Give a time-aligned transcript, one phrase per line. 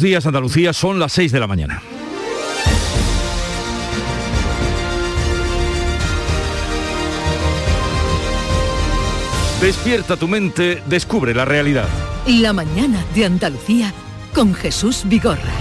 [0.00, 1.82] días Andalucía son las 6 de la mañana.
[9.60, 11.88] Despierta tu mente, descubre la realidad.
[12.26, 13.92] La mañana de Andalucía
[14.32, 15.59] con Jesús Vigorra.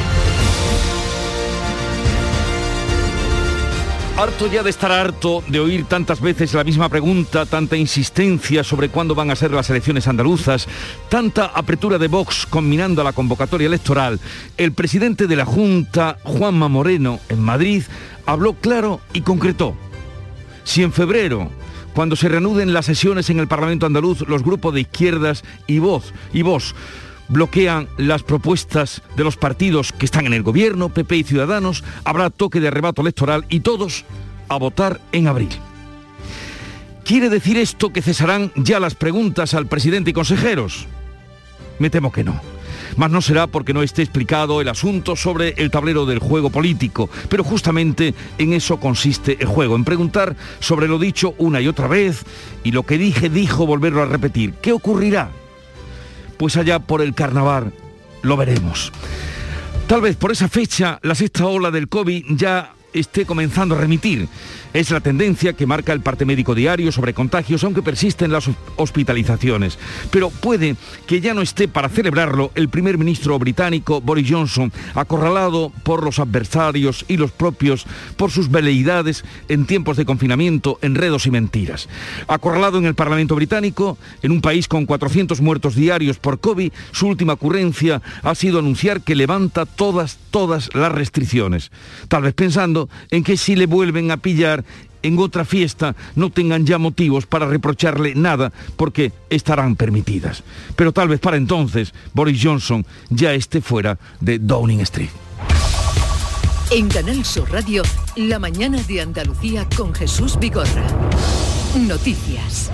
[4.19, 8.89] Harto ya de estar harto de oír tantas veces la misma pregunta, tanta insistencia sobre
[8.89, 10.67] cuándo van a ser las elecciones andaluzas,
[11.07, 14.19] tanta apertura de Vox combinando a la convocatoria electoral,
[14.57, 17.83] el presidente de la Junta, Juanma Moreno, en Madrid,
[18.25, 19.73] habló claro y concretó.
[20.65, 21.49] Si en febrero
[21.93, 26.13] cuando se reanuden las sesiones en el Parlamento andaluz, los grupos de izquierdas y voz
[26.33, 26.75] y vos
[27.29, 32.29] bloquean las propuestas de los partidos que están en el gobierno, PP y Ciudadanos, habrá
[32.29, 34.05] toque de arrebato electoral y todos
[34.49, 35.49] a votar en abril.
[37.05, 40.85] ¿Quiere decir esto que cesarán ya las preguntas al presidente y consejeros?
[41.79, 42.39] Me temo que no.
[42.97, 47.09] Más no será porque no esté explicado el asunto sobre el tablero del juego político,
[47.29, 51.87] pero justamente en eso consiste el juego, en preguntar sobre lo dicho una y otra
[51.87, 52.23] vez
[52.63, 54.53] y lo que dije dijo volverlo a repetir.
[54.61, 55.29] ¿Qué ocurrirá?
[56.39, 57.73] Pues allá por el carnaval
[58.21, 58.93] lo veremos.
[59.87, 64.29] Tal vez por esa fecha la sexta ola del COVID ya esté comenzando a remitir.
[64.71, 69.79] Es la tendencia que marca el parte médico diario sobre contagios, aunque persisten las hospitalizaciones.
[70.11, 70.75] Pero puede
[71.07, 76.19] que ya no esté para celebrarlo el primer ministro británico Boris Johnson, acorralado por los
[76.19, 81.89] adversarios y los propios por sus veleidades en tiempos de confinamiento, enredos y mentiras.
[82.27, 87.07] Acorralado en el Parlamento británico, en un país con 400 muertos diarios por COVID, su
[87.07, 91.71] última ocurrencia ha sido anunciar que levanta todas, todas las restricciones.
[92.07, 94.58] Tal vez pensando en que si le vuelven a pillar
[95.01, 100.43] en otra fiesta no tengan ya motivos para reprocharle nada porque estarán permitidas.
[100.75, 105.09] Pero tal vez para entonces Boris Johnson ya esté fuera de Downing Street.
[106.71, 107.81] En Canal Sur Radio,
[108.15, 110.85] la mañana de Andalucía con Jesús Vigorra.
[111.75, 112.69] Noticias.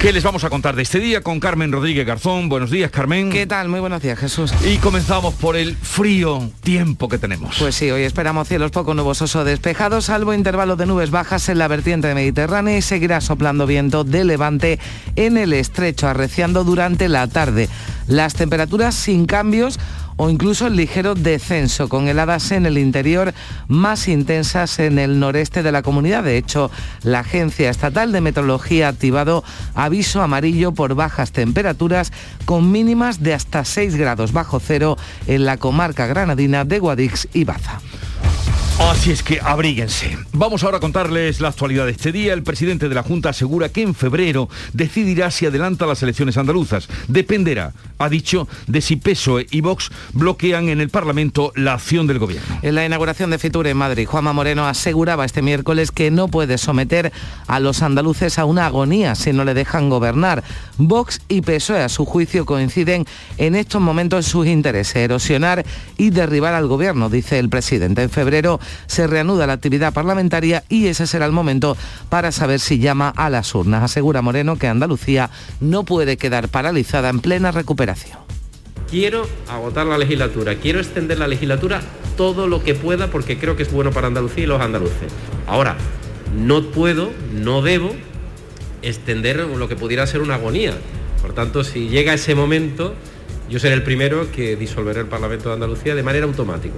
[0.00, 2.48] ¿Qué les vamos a contar de este día con Carmen Rodríguez Garzón?
[2.48, 3.28] Buenos días, Carmen.
[3.28, 3.68] ¿Qué tal?
[3.68, 4.50] Muy buenos días, Jesús.
[4.66, 7.58] Y comenzamos por el frío tiempo que tenemos.
[7.58, 11.58] Pues sí, hoy esperamos cielos poco nubosos o despejados, salvo intervalos de nubes bajas en
[11.58, 14.78] la vertiente mediterránea y seguirá soplando viento de levante
[15.16, 17.68] en el estrecho, arreciando durante la tarde.
[18.06, 19.78] Las temperaturas sin cambios
[20.22, 23.32] o incluso el ligero descenso, con heladas en el interior
[23.68, 26.24] más intensas en el noreste de la comunidad.
[26.24, 26.70] De hecho,
[27.02, 29.42] la Agencia Estatal de Meteorología ha activado
[29.74, 32.12] aviso amarillo por bajas temperaturas
[32.44, 37.44] con mínimas de hasta 6 grados bajo cero en la comarca granadina de Guadix y
[37.44, 37.80] Baza.
[38.80, 40.16] Así es que abríguense.
[40.32, 42.32] Vamos ahora a contarles la actualidad de este día.
[42.32, 46.88] El presidente de la Junta asegura que en febrero decidirá si adelanta las elecciones andaluzas.
[47.06, 52.18] Dependerá, ha dicho, de si PSOE y Vox bloquean en el Parlamento la acción del
[52.18, 52.58] gobierno.
[52.62, 56.56] En la inauguración de Fitur en Madrid, Juanma Moreno aseguraba este miércoles que no puede
[56.56, 57.12] someter
[57.46, 60.42] a los andaluces a una agonía si no le dejan gobernar.
[60.78, 63.04] Vox y PSOE, a su juicio, coinciden
[63.36, 65.66] en estos momentos sus intereses, erosionar
[65.98, 68.02] y derribar al gobierno, dice el presidente.
[68.02, 71.76] En febrero se reanuda la actividad parlamentaria y ese será el momento
[72.08, 73.82] para saber si llama a las urnas.
[73.82, 78.18] Asegura Moreno que Andalucía no puede quedar paralizada en plena recuperación.
[78.90, 81.80] Quiero agotar la legislatura, quiero extender la legislatura
[82.16, 85.12] todo lo que pueda porque creo que es bueno para Andalucía y los andaluces.
[85.46, 85.76] Ahora,
[86.36, 87.94] no puedo, no debo
[88.82, 90.74] extender lo que pudiera ser una agonía.
[91.22, 92.94] Por tanto, si llega ese momento,
[93.48, 96.74] yo seré el primero que disolveré el Parlamento de Andalucía de manera automática.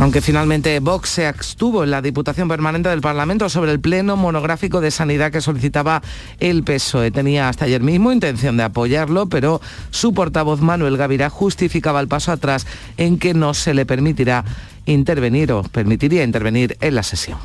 [0.00, 4.80] Aunque finalmente Vox se abstuvo en la Diputación Permanente del Parlamento sobre el pleno monográfico
[4.80, 6.02] de sanidad que solicitaba
[6.38, 7.10] el PSOE.
[7.10, 9.60] Tenía hasta ayer mismo intención de apoyarlo, pero
[9.90, 12.64] su portavoz Manuel Gavirá justificaba el paso atrás
[12.96, 14.44] en que no se le permitirá
[14.86, 17.38] intervenir o permitiría intervenir en la sesión.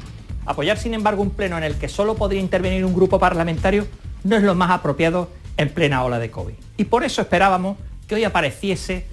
[0.45, 3.87] Apoyar, sin embargo, un pleno en el que solo podría intervenir un grupo parlamentario
[4.23, 6.53] no es lo más apropiado en plena ola de COVID.
[6.77, 7.77] Y por eso esperábamos
[8.07, 9.07] que hoy apareciese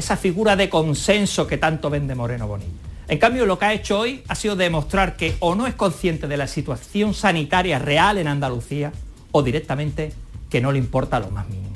[0.00, 2.72] esa figura de consenso que tanto vende Moreno Bonilla.
[3.06, 6.28] En cambio, lo que ha hecho hoy ha sido demostrar que o no es consciente
[6.28, 8.92] de la situación sanitaria real en Andalucía
[9.32, 10.12] o directamente
[10.48, 11.70] que no le importa lo más mínimo.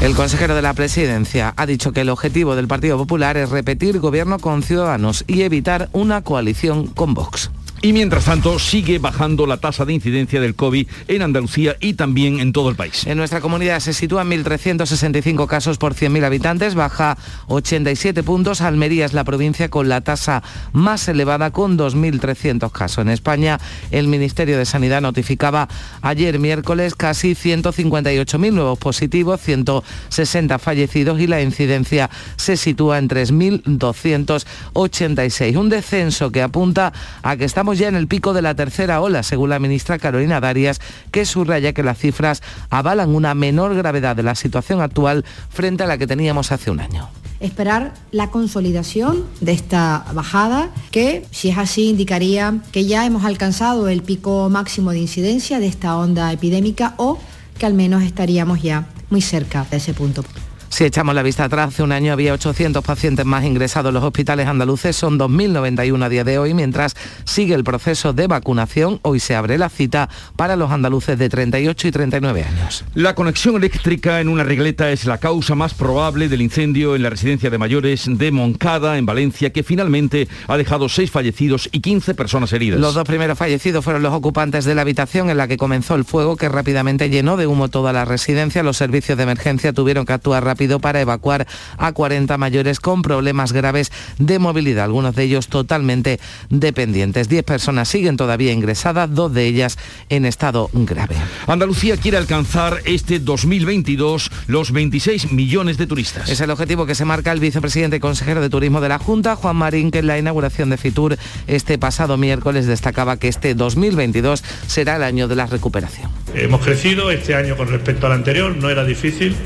[0.00, 3.98] El consejero de la presidencia ha dicho que el objetivo del Partido Popular es repetir
[3.98, 7.50] gobierno con Ciudadanos y evitar una coalición con Vox.
[7.82, 12.40] Y mientras tanto, sigue bajando la tasa de incidencia del COVID en Andalucía y también
[12.40, 13.06] en todo el país.
[13.06, 17.18] En nuestra comunidad se sitúan 1.365 casos por 100.000 habitantes, baja
[17.48, 18.62] 87 puntos.
[18.62, 20.42] Almería es la provincia con la tasa
[20.72, 23.02] más elevada, con 2.300 casos.
[23.02, 25.68] En España, el Ministerio de Sanidad notificaba
[26.00, 35.56] ayer miércoles casi 158.000 nuevos positivos, 160 fallecidos y la incidencia se sitúa en 3.286.
[35.56, 36.92] Un descenso que apunta
[37.22, 40.40] a que estamos ya en el pico de la tercera ola, según la ministra Carolina
[40.40, 40.80] Darias,
[41.10, 45.86] que subraya que las cifras avalan una menor gravedad de la situación actual frente a
[45.86, 47.08] la que teníamos hace un año
[47.40, 53.88] esperar la consolidación de esta bajada, que si es así indicaría que ya hemos alcanzado
[53.88, 57.18] el pico máximo de incidencia de esta onda epidémica o
[57.58, 60.24] que al menos estaríamos ya muy cerca de ese punto.
[60.68, 64.04] Si echamos la vista atrás, hace un año había 800 pacientes más ingresados en los
[64.04, 69.00] hospitales andaluces, son 2.091 a día de hoy, mientras sigue el proceso de vacunación.
[69.02, 72.84] Hoy se abre la cita para los andaluces de 38 y 39 años.
[72.94, 77.10] La conexión eléctrica en una regleta es la causa más probable del incendio en la
[77.10, 82.14] residencia de mayores de Moncada, en Valencia, que finalmente ha dejado seis fallecidos y 15
[82.14, 82.80] personas heridas.
[82.80, 86.04] Los dos primeros fallecidos fueron los ocupantes de la habitación en la que comenzó el
[86.04, 88.62] fuego, que rápidamente llenó de humo toda la residencia.
[88.62, 93.52] Los servicios de emergencia tuvieron que actuar rápido para evacuar a 40 mayores con problemas
[93.52, 96.18] graves de movilidad, algunos de ellos totalmente
[96.48, 97.28] dependientes.
[97.28, 99.76] 10 personas siguen todavía ingresadas, dos de ellas
[100.08, 101.14] en estado grave.
[101.46, 106.30] Andalucía quiere alcanzar este 2022 los 26 millones de turistas.
[106.30, 109.36] Es el objetivo que se marca el vicepresidente y consejero de Turismo de la Junta,
[109.36, 114.42] Juan Marín, que en la inauguración de Fitur este pasado miércoles destacaba que este 2022
[114.68, 116.10] será el año de la recuperación.
[116.34, 119.36] Hemos crecido este año con respecto al anterior, no era difícil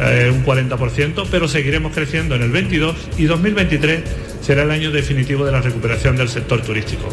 [0.00, 4.02] eh, un 40%, pero seguiremos creciendo en el 22 y 2023
[4.42, 7.08] será el año definitivo de la recuperación del sector turístico.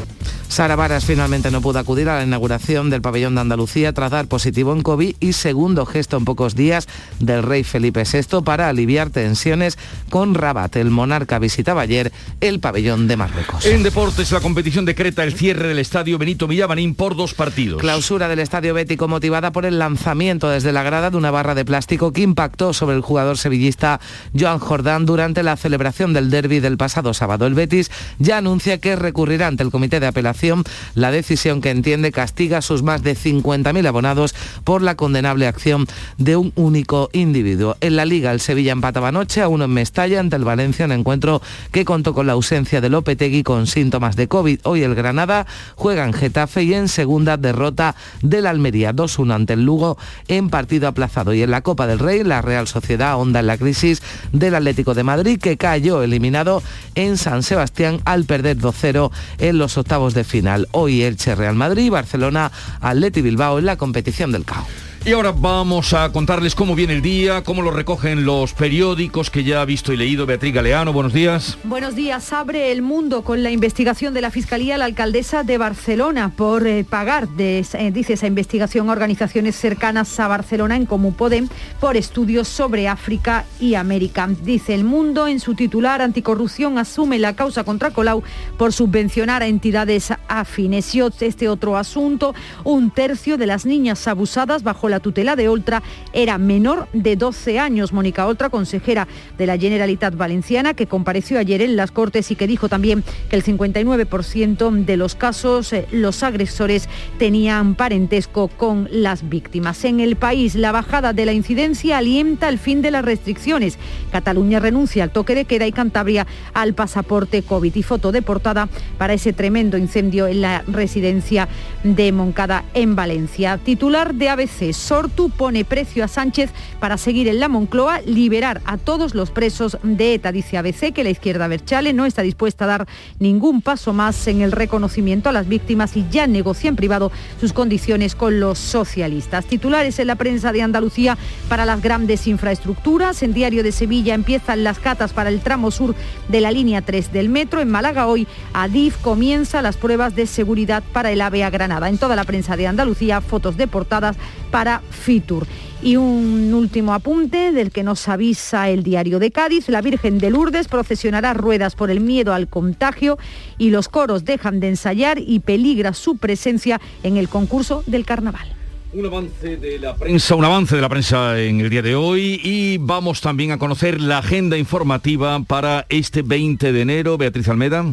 [0.50, 4.28] Sara Varas finalmente no pudo acudir a la inauguración del pabellón de Andalucía tras dar
[4.28, 6.88] positivo en COVID y segundo gesto en pocos días
[7.20, 9.78] del rey Felipe VI para aliviar tensiones
[10.10, 10.76] con Rabat.
[10.78, 12.12] El monarca visitaba ayer
[12.42, 13.64] el pabellón de Marruecos.
[13.68, 17.80] En deportes, la competición decreta el cierre del estadio Benito Villamarín por dos partidos.
[17.80, 21.64] Clausura del estadio bético motivada por el lanzamiento desde la grada de una barra de
[21.64, 24.00] plástico que impactó sobre el jugador sevillista
[24.38, 27.46] Joan Jordán durante la celebración del derby del pasado sábado.
[27.46, 30.64] El Betis ya anuncia que recurrirá ante el comité de apelación
[30.96, 34.34] la decisión que entiende castiga a sus más de 50.000 abonados
[34.64, 35.88] por la condenable acción
[36.18, 37.78] de un único individuo.
[37.82, 40.94] En la Liga, el Sevilla empataba anoche a uno en Mestalla ante el Valencia, un
[40.94, 44.62] encuentro que contó con la ausencia de Lopetegui con síntomas de COVID.
[44.64, 45.46] Hoy el Granada
[45.76, 50.88] juega en Getafe y en segunda derrota del Almería 2-1 ante el Lugo en partido
[50.88, 51.34] aplazado.
[51.34, 54.02] Y en la Copa del Rey, la Real Sociedad onda en la crisis
[54.32, 56.64] del Atlético de Madrid que cayó eliminado
[56.96, 60.68] en San Sebastián al perder 2-0 en los octavos de final.
[60.72, 62.52] Hoy Elche Real Madrid, Barcelona,
[62.82, 64.66] Atleti Bilbao en la competición del CAO.
[65.06, 69.46] Y ahora vamos a contarles cómo viene el día, cómo lo recogen los periódicos que
[69.46, 70.92] ya ha visto y leído Beatriz Galeano.
[70.92, 71.58] Buenos días.
[71.64, 72.34] Buenos días.
[72.34, 76.84] Abre el mundo con la investigación de la Fiscalía la alcaldesa de Barcelona por eh,
[76.84, 77.64] pagar, eh,
[77.94, 81.48] dice esa investigación, organizaciones cercanas a Barcelona en Comú Podem
[81.80, 84.28] por estudios sobre África y América.
[84.44, 88.22] Dice el mundo en su titular anticorrupción asume la causa contra Colau
[88.58, 90.94] por subvencionar a entidades afines.
[90.94, 92.36] Y este otro asunto,
[92.66, 95.82] un tercio de las niñas abusadas bajo la tutela de Oltra
[96.14, 97.94] era menor de 12 años.
[97.94, 99.08] Mónica Oltra, consejera
[99.38, 103.36] de la Generalitat Valenciana, que compareció ayer en las Cortes y que dijo también que
[103.36, 109.84] el 59% de los casos eh, los agresores tenían parentesco con las víctimas.
[109.86, 113.78] En el país, la bajada de la incidencia alienta el fin de las restricciones.
[114.12, 117.76] Cataluña renuncia al toque de queda y Cantabria al pasaporte COVID.
[117.76, 121.48] Y foto de portada para ese tremendo incendio en la residencia
[121.84, 123.58] de Moncada en Valencia.
[123.58, 128.78] Titular de ABC, Sortu pone precio a Sánchez para seguir en la Moncloa, liberar a
[128.78, 130.32] todos los presos de ETA.
[130.32, 132.88] Dice ABC que la izquierda Berchale no está dispuesta a dar
[133.20, 137.54] ningún paso más en el reconocimiento a las víctimas y ya negocia en privado sus
[137.54, 139.46] condiciones con los socialistas.
[139.46, 141.18] Titulares en la prensa de Andalucía
[141.48, 143.22] para las grandes infraestructuras.
[143.22, 145.96] En Diario de Sevilla empiezan las catas para el tramo sur
[146.28, 147.60] de la línea 3 del metro.
[147.60, 151.90] En Málaga hoy Adif comienza las pruebas de seguridad para el AVE a Granada.
[151.90, 154.16] En toda la prensa de Andalucía, fotos de portadas
[154.52, 155.48] para Fitur.
[155.82, 159.70] Y un último apunte del que nos avisa el diario de Cádiz.
[159.70, 163.18] La Virgen de Lourdes procesionará ruedas por el miedo al contagio
[163.58, 168.48] y los coros dejan de ensayar y peligra su presencia en el concurso del carnaval.
[168.92, 172.42] Un avance de la prensa, un avance de la prensa en el día de hoy
[172.44, 177.18] y vamos también a conocer la agenda informativa para este 20 de enero.
[177.18, 177.86] Beatriz Almeda.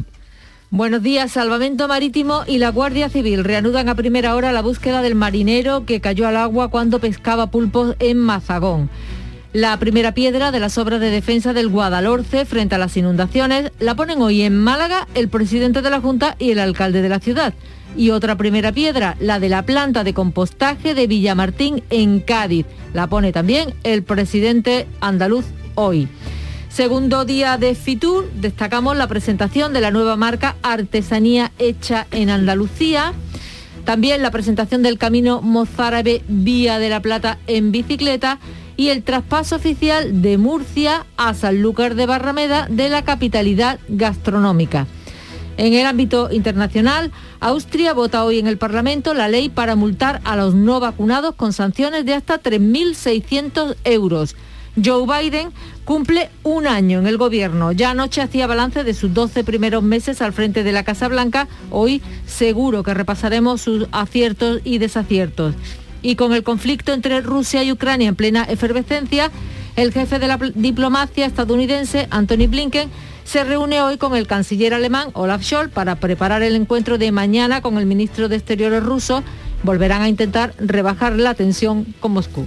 [0.70, 1.30] Buenos días.
[1.30, 6.00] Salvamento Marítimo y la Guardia Civil reanudan a primera hora la búsqueda del marinero que
[6.00, 8.90] cayó al agua cuando pescaba pulpos en Mazagón.
[9.52, 13.94] La primera piedra de las obras de defensa del Guadalhorce frente a las inundaciones la
[13.94, 17.54] ponen hoy en Málaga el presidente de la Junta y el alcalde de la ciudad.
[17.96, 22.66] Y otra primera piedra, la de la planta de compostaje de Villamartín en Cádiz.
[22.92, 25.44] La pone también el presidente andaluz
[25.76, 26.08] hoy.
[26.68, 33.12] Segundo día de Fitur, destacamos la presentación de la nueva marca Artesanía Hecha en Andalucía.
[33.84, 38.38] También la presentación del camino mozárabe Vía de la Plata en bicicleta
[38.76, 44.86] y el traspaso oficial de Murcia a Sanlúcar de Barrameda de la capitalidad gastronómica.
[45.56, 50.36] En el ámbito internacional, Austria vota hoy en el Parlamento la ley para multar a
[50.36, 54.36] los no vacunados con sanciones de hasta 3.600 euros.
[54.82, 55.50] Joe Biden
[55.84, 57.72] cumple un año en el gobierno.
[57.72, 61.48] Ya anoche hacía balance de sus 12 primeros meses al frente de la Casa Blanca.
[61.70, 65.54] Hoy seguro que repasaremos sus aciertos y desaciertos.
[66.02, 69.30] Y con el conflicto entre Rusia y Ucrania en plena efervescencia,
[69.76, 72.90] el jefe de la diplomacia estadounidense, Anthony Blinken,
[73.24, 77.60] se reúne hoy con el canciller alemán Olaf Scholz para preparar el encuentro de mañana
[77.60, 79.24] con el ministro de Exteriores ruso.
[79.62, 82.46] Volverán a intentar rebajar la tensión con Moscú.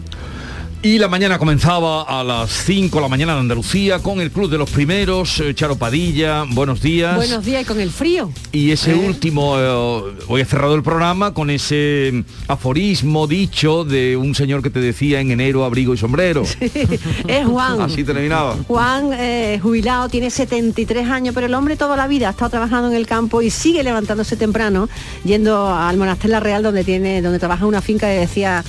[0.81, 4.49] Y la mañana comenzaba a las 5 de la mañana de Andalucía con el Club
[4.49, 7.17] de los Primeros, eh, Charo Padilla, buenos días.
[7.17, 8.31] Buenos días y con el frío.
[8.53, 8.95] Y ese ¿Eh?
[8.95, 14.69] último, eh, hoy he cerrado el programa con ese aforismo dicho de un señor que
[14.69, 16.43] te decía en enero abrigo y sombrero.
[17.27, 17.81] es Juan.
[17.81, 18.55] Así terminaba.
[18.65, 22.87] Juan, eh, jubilado, tiene 73 años, pero el hombre toda la vida ha estado trabajando
[22.87, 24.87] en el campo y sigue levantándose temprano,
[25.25, 28.63] yendo al Monasterio La Real, donde tiene, donde trabaja una finca que decía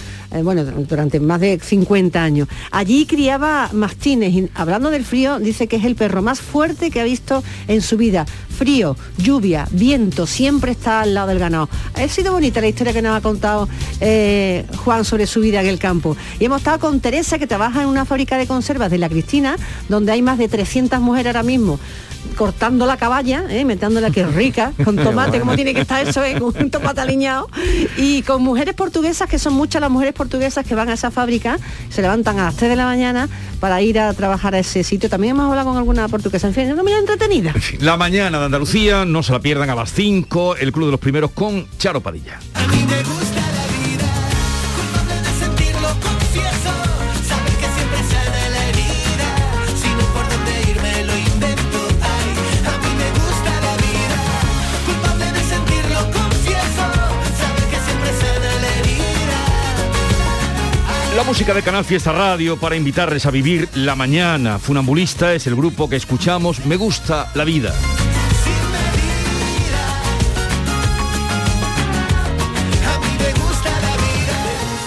[0.44, 2.48] bueno, durante más de 50 años.
[2.70, 7.00] Allí criaba mastines y hablando del frío, dice que es el perro más fuerte que
[7.00, 8.26] ha visto en su vida.
[8.48, 11.68] Frío, lluvia, viento, siempre está al lado del ganado.
[11.94, 13.68] Ha sido bonita la historia que nos ha contado
[14.00, 16.16] eh, Juan sobre su vida en el campo.
[16.38, 19.56] Y hemos estado con Teresa, que trabaja en una fábrica de conservas de la Cristina,
[19.88, 21.78] donde hay más de 300 mujeres ahora mismo
[22.36, 23.64] cortando la caballa, ¿eh?
[23.64, 26.38] metiéndola que es rica, con tomate, como tiene que estar eso, ¿eh?
[26.38, 27.48] con un tomate aliñado,
[27.96, 31.58] y con mujeres portuguesas, que son muchas las mujeres portuguesas que van a esa fábrica,
[31.90, 33.28] se levantan a las 3 de la mañana
[33.60, 35.08] para ir a trabajar a ese sitio.
[35.10, 37.54] También hemos hablado con alguna portuguesa, en fin, es una mañana entretenida.
[37.80, 41.00] La mañana de Andalucía, no se la pierdan a las 5, el Club de los
[41.00, 42.38] Primeros con Charo Padilla.
[61.30, 64.58] Música de Canal Fiesta Radio para invitarles a vivir la mañana.
[64.58, 66.66] Funambulista es el grupo que escuchamos.
[66.66, 67.72] Me gusta la vida.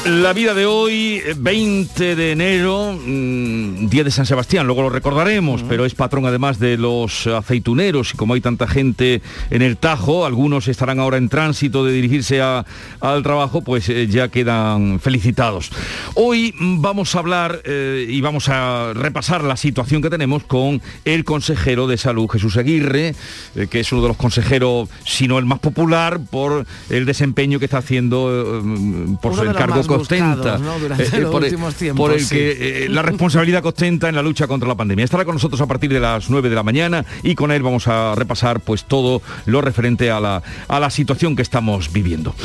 [0.05, 4.89] La vida de hoy, eh, 20 de enero, mm, día de San Sebastián, luego lo
[4.89, 9.77] recordaremos, pero es patrón además de los aceituneros y como hay tanta gente en el
[9.77, 12.65] Tajo, algunos estarán ahora en tránsito de dirigirse a-
[13.00, 15.69] al trabajo, pues eh, ya quedan felicitados.
[16.15, 21.24] Hoy vamos a hablar eh, y vamos a repasar la situación que tenemos con el
[21.24, 23.15] consejero de salud, Jesús Aguirre,
[23.55, 27.57] eh, que es uno de los consejeros, si no el más popular, por el desempeño
[27.57, 30.62] que está haciendo eh, mm, por Uno el de los cargo más que ostenta, buscados,
[30.62, 30.79] ¿no?
[30.79, 32.35] durante los por, últimos tiempos, por el sí.
[32.35, 35.05] que eh, la responsabilidad que ostenta en la lucha contra la pandemia.
[35.05, 37.88] Estará con nosotros a partir de las 9 de la mañana y con él vamos
[37.88, 42.35] a repasar pues todo lo referente a la, a la situación que estamos viviendo.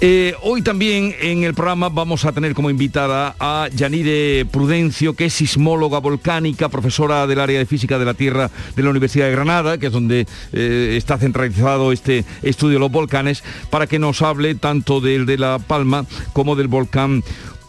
[0.00, 5.26] Eh, hoy también en el programa vamos a tener como invitada a Yanire Prudencio, que
[5.26, 9.32] es sismóloga volcánica, profesora del área de física de la Tierra de la Universidad de
[9.32, 14.22] Granada, que es donde eh, está centralizado este estudio de los volcanes, para que nos
[14.22, 16.97] hable tanto del de La Palma como del volcán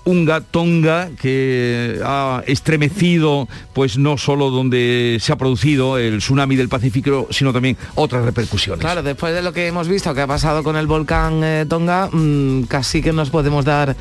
[0.06, 6.70] Unga Tonga que ha estremecido pues no solo donde se ha producido el tsunami del
[6.70, 8.82] Pacífico, sino también otras repercusiones.
[8.82, 12.10] Claro, después de lo que hemos visto que ha pasado con el volcán eh, Tonga,
[12.12, 13.96] mm, casi que nos podemos dar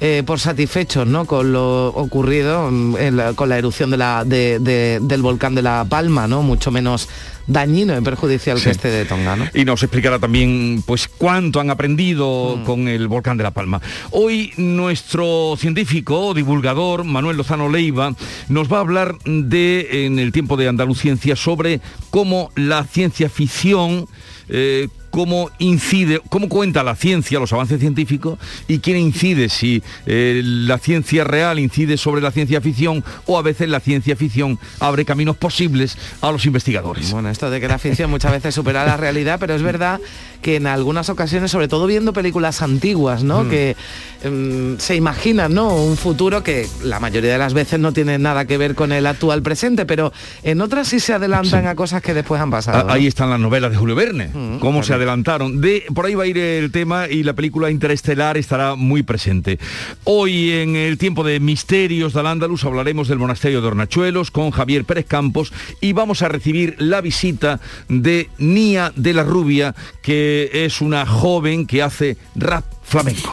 [0.00, 1.24] eh, por satisfechos ¿no?
[1.24, 5.54] con lo ocurrido mm, en la- con la erupción de la, de- de- del volcán
[5.54, 6.42] de La Palma, ¿no?
[6.42, 7.08] mucho menos
[7.46, 8.64] dañino y perjudicial Sí.
[8.64, 9.36] que este de Tonga.
[9.36, 9.46] ¿no?
[9.54, 13.80] Y nos explicará también pues cuánto han aprendido con el volcán de La Palma.
[14.10, 18.12] Hoy nuestro científico, divulgador, Manuel Lozano Leiva,
[18.48, 24.06] nos va a hablar de, en el tiempo de Andaluciencia, sobre cómo la ciencia ficción
[24.48, 30.42] eh, cómo incide, cómo cuenta la ciencia, los avances científicos y quién incide, si eh,
[30.44, 35.06] la ciencia real incide sobre la ciencia ficción o a veces la ciencia ficción abre
[35.06, 37.12] caminos posibles a los investigadores.
[37.12, 40.00] Bueno, esto de que la ficción muchas veces supera la realidad, pero es verdad
[40.46, 43.42] que en algunas ocasiones, sobre todo viendo películas antiguas, ¿no?
[43.42, 43.50] Mm.
[43.50, 43.76] Que
[44.22, 45.74] em, se imaginan, ¿no?
[45.74, 49.08] Un futuro que la mayoría de las veces no tiene nada que ver con el
[49.08, 50.12] actual presente, pero
[50.44, 52.78] en otras sí se adelantan a cosas que después han pasado.
[52.78, 52.92] Ah, ¿no?
[52.92, 55.60] Ahí están las novelas de Julio Verne, Mm, cómo se adelantaron.
[55.60, 59.58] De, por ahí va a ir el tema y la película Interestelar estará muy presente.
[60.04, 64.84] Hoy en el tiempo de Misterios del Andaluz hablaremos del monasterio de Hornachuelos con Javier
[64.84, 70.80] Pérez Campos y vamos a recibir la visita de Nia de la Rubia, que es
[70.80, 73.32] una joven que hace rap flamenco.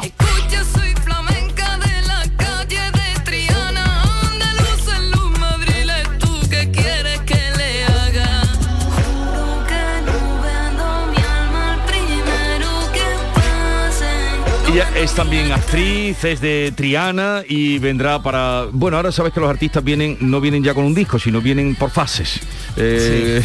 [14.74, 18.66] Ella es también actriz, es de Triana y vendrá para...
[18.72, 21.76] Bueno, ahora sabes que los artistas vienen, no vienen ya con un disco, sino vienen
[21.76, 22.40] por fases.
[22.76, 23.44] Eh,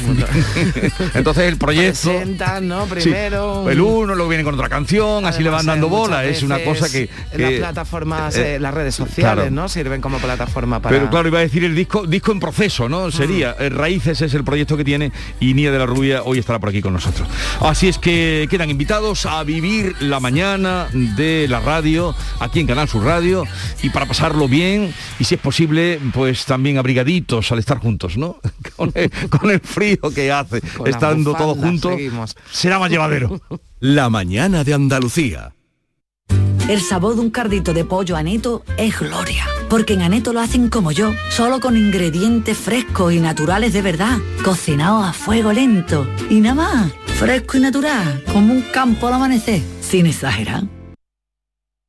[1.15, 2.09] entonces el proyecto...
[2.09, 2.87] Presentan, ¿no?
[2.87, 3.69] Sí, Primero.
[3.69, 6.25] el uno, luego viene con otra canción, así le van dando eh, bola.
[6.25, 7.11] Es una cosa que...
[7.35, 9.51] Las plataformas, eh, las redes sociales, claro.
[9.51, 9.69] ¿no?
[9.69, 10.97] Sirven como plataforma para...
[10.97, 13.11] Pero claro, iba a decir el disco, disco en proceso, ¿no?
[13.11, 13.55] Sería.
[13.59, 13.63] Mm.
[13.65, 16.71] Eh, Raíces es el proyecto que tiene y Nia de la Rubia hoy estará por
[16.71, 17.29] aquí con nosotros.
[17.61, 22.89] Así es que quedan invitados a vivir la mañana de la radio, aquí en Canal
[22.89, 23.45] Sur Radio,
[23.83, 28.39] y para pasarlo bien, y si es posible, pues también abrigaditos al estar juntos, ¿no?
[28.77, 32.37] Con el, con el frío que hace, Con estando todos juntos, seguimos.
[32.51, 33.41] será más llevadero.
[33.81, 35.53] La mañana de Andalucía.
[36.69, 40.69] El sabor de un cardito de pollo aneto es gloria, porque en Aneto lo hacen
[40.69, 46.07] como yo, solo con ingredientes frescos y naturales de verdad, cocinados a fuego lento.
[46.29, 50.65] Y nada más, fresco y natural, como un campo al amanecer, sin exagerar.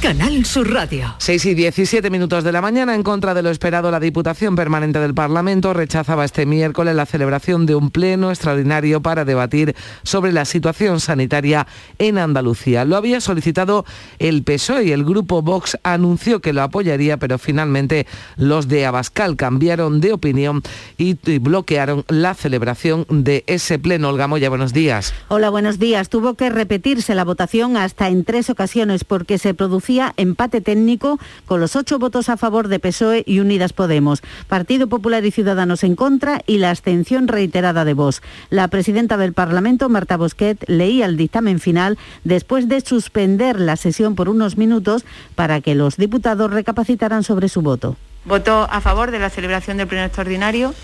[0.00, 1.14] Canal Sur Radio.
[1.18, 4.98] 6 y 17 minutos de la mañana, en contra de lo esperado, la Diputación Permanente
[4.98, 10.46] del Parlamento rechazaba este miércoles la celebración de un pleno extraordinario para debatir sobre la
[10.46, 11.66] situación sanitaria
[11.98, 12.86] en Andalucía.
[12.86, 13.84] Lo había solicitado
[14.18, 19.36] el PSOE y el grupo Vox anunció que lo apoyaría, pero finalmente los de Abascal
[19.36, 20.62] cambiaron de opinión
[20.96, 24.08] y y bloquearon la celebración de ese pleno.
[24.08, 25.12] Olga Moya, buenos días.
[25.28, 26.08] Hola, buenos días.
[26.08, 31.60] Tuvo que repetirse la votación hasta en tres ocasiones porque se producía empate técnico con
[31.60, 35.96] los ocho votos a favor de PSOE y Unidas Podemos, Partido Popular y Ciudadanos en
[35.96, 38.22] contra y la abstención reiterada de Vox.
[38.50, 44.14] La presidenta del Parlamento, Marta Bosquet, leía el dictamen final después de suspender la sesión
[44.14, 47.96] por unos minutos para que los diputados recapacitaran sobre su voto.
[48.24, 50.74] Voto a favor de la celebración del pleno extraordinario.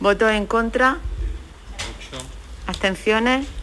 [0.00, 0.98] Voto en contra.
[2.66, 3.57] Abstenciones.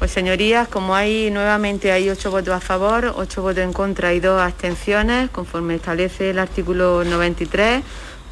[0.00, 4.18] Pues señorías, como hay nuevamente hay ocho votos a favor, ocho votos en contra y
[4.18, 7.82] dos abstenciones, conforme establece el artículo 93,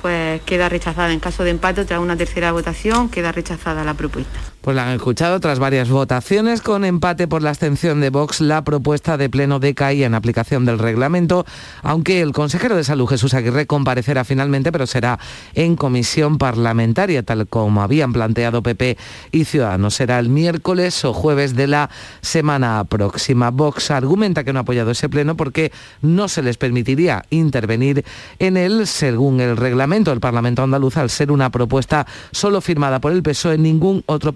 [0.00, 4.40] pues queda rechazada en caso de empate tras una tercera votación, queda rechazada la propuesta.
[4.68, 8.42] Pues la han escuchado tras varias votaciones con empate por la abstención de Vox.
[8.42, 11.46] La propuesta de pleno decaía en aplicación del reglamento,
[11.82, 15.18] aunque el consejero de Salud Jesús Aguirre comparecerá finalmente, pero será
[15.54, 18.98] en comisión parlamentaria, tal como habían planteado PP
[19.32, 19.94] y Ciudadanos.
[19.94, 21.88] Será el miércoles o jueves de la
[22.20, 23.50] semana próxima.
[23.50, 28.04] Vox argumenta que no ha apoyado ese pleno porque no se les permitiría intervenir
[28.38, 33.12] en él según el reglamento del Parlamento andaluz al ser una propuesta solo firmada por
[33.12, 34.34] el PSOE, ningún otro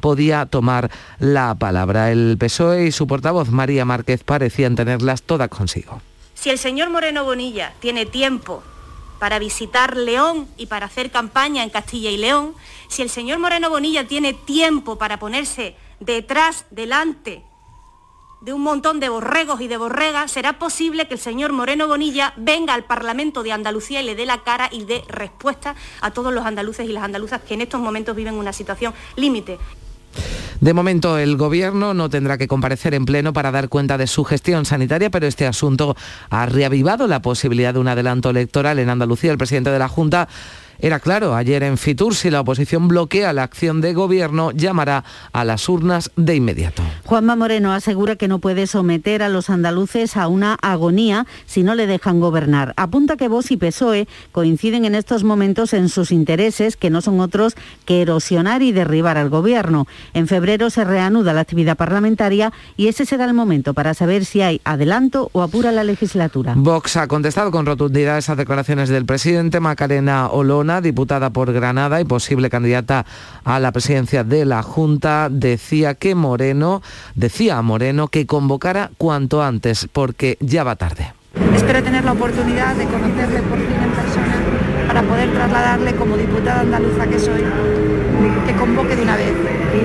[0.00, 2.10] podía tomar la palabra.
[2.10, 6.00] El PSOE y su portavoz María Márquez parecían tenerlas todas consigo.
[6.34, 8.62] Si el señor Moreno Bonilla tiene tiempo
[9.18, 12.54] para visitar León y para hacer campaña en Castilla y León,
[12.88, 17.42] si el señor Moreno Bonilla tiene tiempo para ponerse detrás, delante
[18.40, 22.32] de un montón de borregos y de borregas, será posible que el señor Moreno Bonilla
[22.36, 26.32] venga al Parlamento de Andalucía y le dé la cara y dé respuesta a todos
[26.32, 29.58] los andaluces y las andaluzas que en estos momentos viven una situación límite.
[30.60, 34.24] De momento, el Gobierno no tendrá que comparecer en pleno para dar cuenta de su
[34.24, 35.96] gestión sanitaria, pero este asunto
[36.28, 39.32] ha reavivado la posibilidad de un adelanto electoral en Andalucía.
[39.32, 40.28] El presidente de la Junta
[40.82, 45.44] Era claro, ayer en Fitur, si la oposición bloquea la acción de gobierno, llamará a
[45.44, 46.82] las urnas de inmediato.
[47.04, 51.74] Juanma Moreno asegura que no puede someter a los andaluces a una agonía si no
[51.74, 52.72] le dejan gobernar.
[52.78, 57.20] Apunta que Vox y PSOE coinciden en estos momentos en sus intereses, que no son
[57.20, 59.86] otros que erosionar y derribar al gobierno.
[60.14, 64.40] En febrero se reanuda la actividad parlamentaria y ese será el momento para saber si
[64.40, 66.54] hay adelanto o apura la legislatura.
[66.56, 72.04] Vox ha contestado con rotundidad esas declaraciones del presidente Macarena Olona diputada por Granada y
[72.04, 73.04] posible candidata
[73.44, 76.82] a la presidencia de la Junta, decía que Moreno,
[77.16, 81.12] decía a Moreno que convocara cuanto antes, porque ya va tarde.
[81.54, 84.36] Espero tener la oportunidad de conocerle por fin en persona
[84.86, 87.44] para poder trasladarle como diputada andaluza que soy,
[88.46, 89.32] que convoque de una vez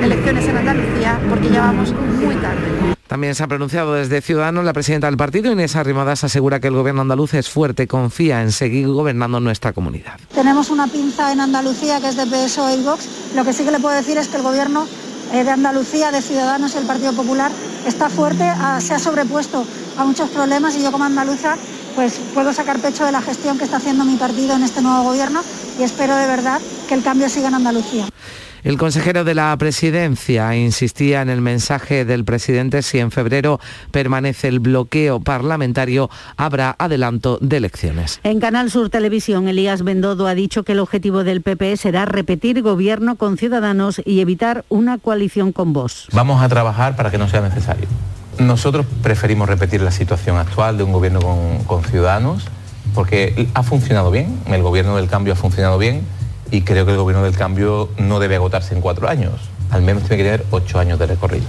[0.01, 2.94] elecciones en Andalucía porque ya vamos muy tarde.
[3.07, 6.73] También se ha pronunciado desde Ciudadanos la presidenta del partido, Inés Arrimadas, asegura que el
[6.73, 10.19] gobierno andaluz es fuerte, confía en seguir gobernando nuestra comunidad.
[10.33, 13.07] Tenemos una pinza en Andalucía que es de PSOE y Vox.
[13.35, 14.87] Lo que sí que le puedo decir es que el gobierno
[15.33, 17.51] eh, de Andalucía, de Ciudadanos y el Partido Popular
[17.85, 19.65] está fuerte, ah, se ha sobrepuesto
[19.97, 21.57] a muchos problemas y yo como andaluza
[21.95, 25.03] pues puedo sacar pecho de la gestión que está haciendo mi partido en este nuevo
[25.03, 25.41] gobierno
[25.79, 28.05] y espero de verdad que el cambio siga en Andalucía.
[28.65, 33.59] El consejero de la presidencia insistía en el mensaje del presidente si en febrero
[33.91, 38.19] permanece el bloqueo parlamentario, habrá adelanto de elecciones.
[38.23, 42.63] En Canal Sur Televisión, Elías Bendodo ha dicho que el objetivo del PP será repetir
[42.63, 46.07] gobierno con Ciudadanos y evitar una coalición con Vox.
[46.11, 47.85] Vamos a trabajar para que no sea necesario.
[48.39, 52.47] Nosotros preferimos repetir la situación actual de un gobierno con, con Ciudadanos
[52.95, 56.01] porque ha funcionado bien, el gobierno del cambio ha funcionado bien
[56.51, 59.33] y creo que el gobierno del cambio no debe agotarse en cuatro años,
[59.71, 61.45] al menos tiene que tener ocho años de recorrido.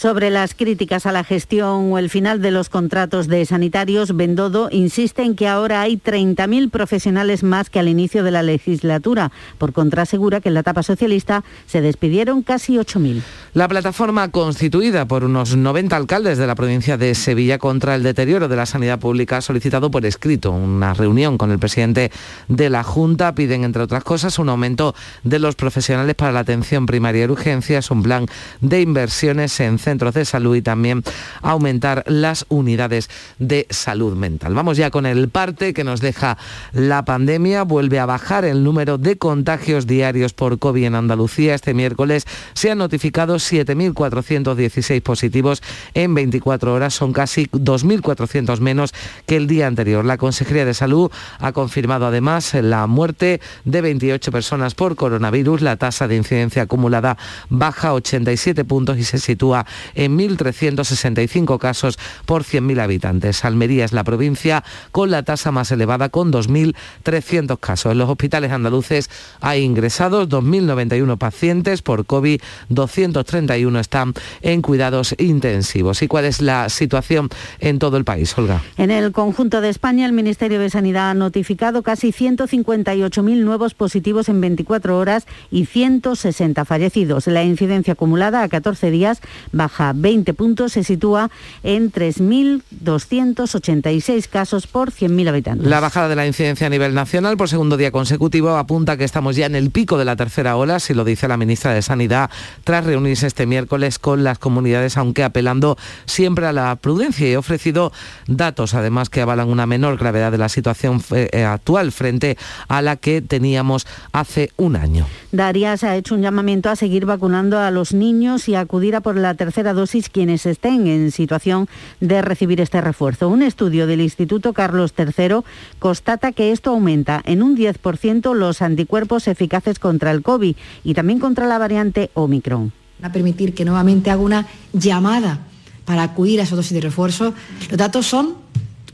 [0.00, 4.70] Sobre las críticas a la gestión o el final de los contratos de sanitarios, Bendodo
[4.72, 9.30] insiste en que ahora hay 30.000 profesionales más que al inicio de la legislatura.
[9.58, 13.20] Por contra, asegura que en la etapa socialista se despidieron casi 8.000.
[13.52, 18.48] La plataforma constituida por unos 90 alcaldes de la provincia de Sevilla contra el deterioro
[18.48, 22.10] de la sanidad pública ha solicitado por escrito una reunión con el presidente
[22.48, 23.34] de la Junta.
[23.34, 27.90] Piden, entre otras cosas, un aumento de los profesionales para la atención primaria y urgencias,
[27.90, 28.24] un plan
[28.62, 31.02] de inversiones en centros de salud y también
[31.42, 34.54] aumentar las unidades de salud mental.
[34.54, 36.38] Vamos ya con el parte que nos deja
[36.72, 37.64] la pandemia.
[37.64, 41.54] Vuelve a bajar el número de contagios diarios por COVID en Andalucía.
[41.54, 42.24] Este miércoles
[42.54, 45.60] se han notificado 7.416 positivos
[45.94, 46.94] en 24 horas.
[46.94, 48.94] Son casi 2.400 menos
[49.26, 50.04] que el día anterior.
[50.04, 55.62] La Consejería de Salud ha confirmado además la muerte de 28 personas por coronavirus.
[55.62, 57.16] La tasa de incidencia acumulada
[57.48, 63.44] baja 87 puntos y se sitúa en 1.365 casos por 100.000 habitantes.
[63.44, 67.92] Almería es la provincia con la tasa más elevada con 2.300 casos.
[67.92, 76.02] En los hospitales andaluces hay ingresados 2.091 pacientes por COVID, 231 están en cuidados intensivos.
[76.02, 78.62] ¿Y cuál es la situación en todo el país, Olga?
[78.76, 84.28] En el conjunto de España, el Ministerio de Sanidad ha notificado casi 158.000 nuevos positivos
[84.28, 87.26] en 24 horas y 160 fallecidos.
[87.26, 89.20] La incidencia acumulada a 14 días
[89.70, 91.30] baja 20 puntos, se sitúa
[91.62, 95.68] en 3.286 casos por 100.000 habitantes.
[95.68, 99.36] La bajada de la incidencia a nivel nacional por segundo día consecutivo apunta que estamos
[99.36, 102.30] ya en el pico de la tercera ola, si lo dice la ministra de Sanidad,
[102.64, 107.92] tras reunirse este miércoles con las comunidades, aunque apelando siempre a la prudencia y ofrecido
[108.26, 112.36] datos, además, que avalan una menor gravedad de la situación eh, actual frente
[112.68, 115.06] a la que teníamos hace un año.
[115.32, 119.00] Darias ha hecho un llamamiento a seguir vacunando a los niños y a acudir a
[119.00, 121.68] por la tercera dosis quienes estén en situación
[122.00, 123.28] de recibir este refuerzo.
[123.28, 125.42] Un estudio del Instituto Carlos III
[125.78, 131.18] constata que esto aumenta en un 10% los anticuerpos eficaces contra el COVID y también
[131.18, 132.72] contra la variante Omicron.
[133.02, 135.40] A permitir que nuevamente haga una llamada
[135.84, 137.34] para acudir a esa dosis de refuerzo.
[137.68, 138.34] Los datos son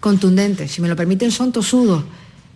[0.01, 2.05] contundentes, si me lo permiten son tosudos.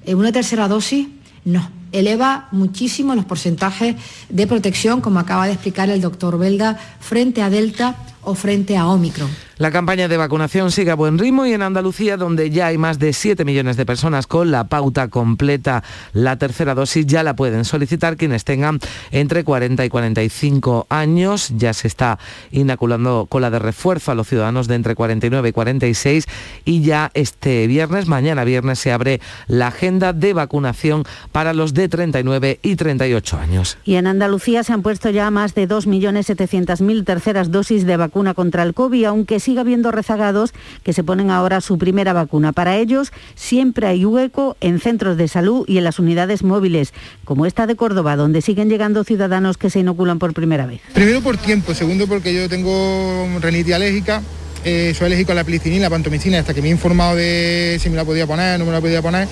[0.05, 1.09] En una tercera dosis,
[1.45, 1.80] no.
[1.93, 3.97] Eleva muchísimo los porcentajes
[4.29, 8.87] de protección, como acaba de explicar el doctor Belda, frente a Delta o frente a
[8.87, 9.31] Omicron.
[9.61, 12.99] La campaña de vacunación sigue a buen ritmo y en Andalucía, donde ya hay más
[12.99, 17.67] de 7 millones de personas con la pauta completa, la tercera dosis ya la pueden
[17.67, 18.79] solicitar quienes tengan
[19.11, 21.53] entre 40 y 45 años.
[21.59, 22.19] Ya se está
[22.51, 26.25] inoculando con la de refuerzo a los ciudadanos de entre 49 y 46
[26.65, 31.91] y ya este viernes, mañana viernes, se abre la agenda de vacunación para los de
[31.91, 33.77] 39 y 38 años.
[33.85, 38.63] Y en Andalucía se han puesto ya más de 2.700.000 terceras dosis de vacuna contra
[38.63, 40.53] el COVID, aunque sí sigue habiendo rezagados
[40.85, 42.53] que se ponen ahora su primera vacuna.
[42.53, 47.47] Para ellos siempre hay hueco en centros de salud y en las unidades móviles, como
[47.47, 50.81] esta de Córdoba, donde siguen llegando ciudadanos que se inoculan por primera vez.
[50.95, 54.23] Primero por tiempo, segundo porque yo tengo rinitis alérgica,
[54.65, 57.91] eh, soy alérgico a la penicilina, la pantomicina, hasta que me he informado de si
[57.91, 59.27] me la podía poner, no me la podía poner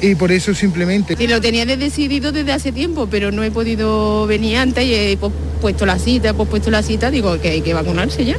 [0.00, 1.16] y por eso simplemente.
[1.18, 5.18] Y lo tenía decidido desde hace tiempo, pero no he podido venir antes y he
[5.60, 8.36] puesto la cita, he puesto la cita, digo que hay que vacunarse ya.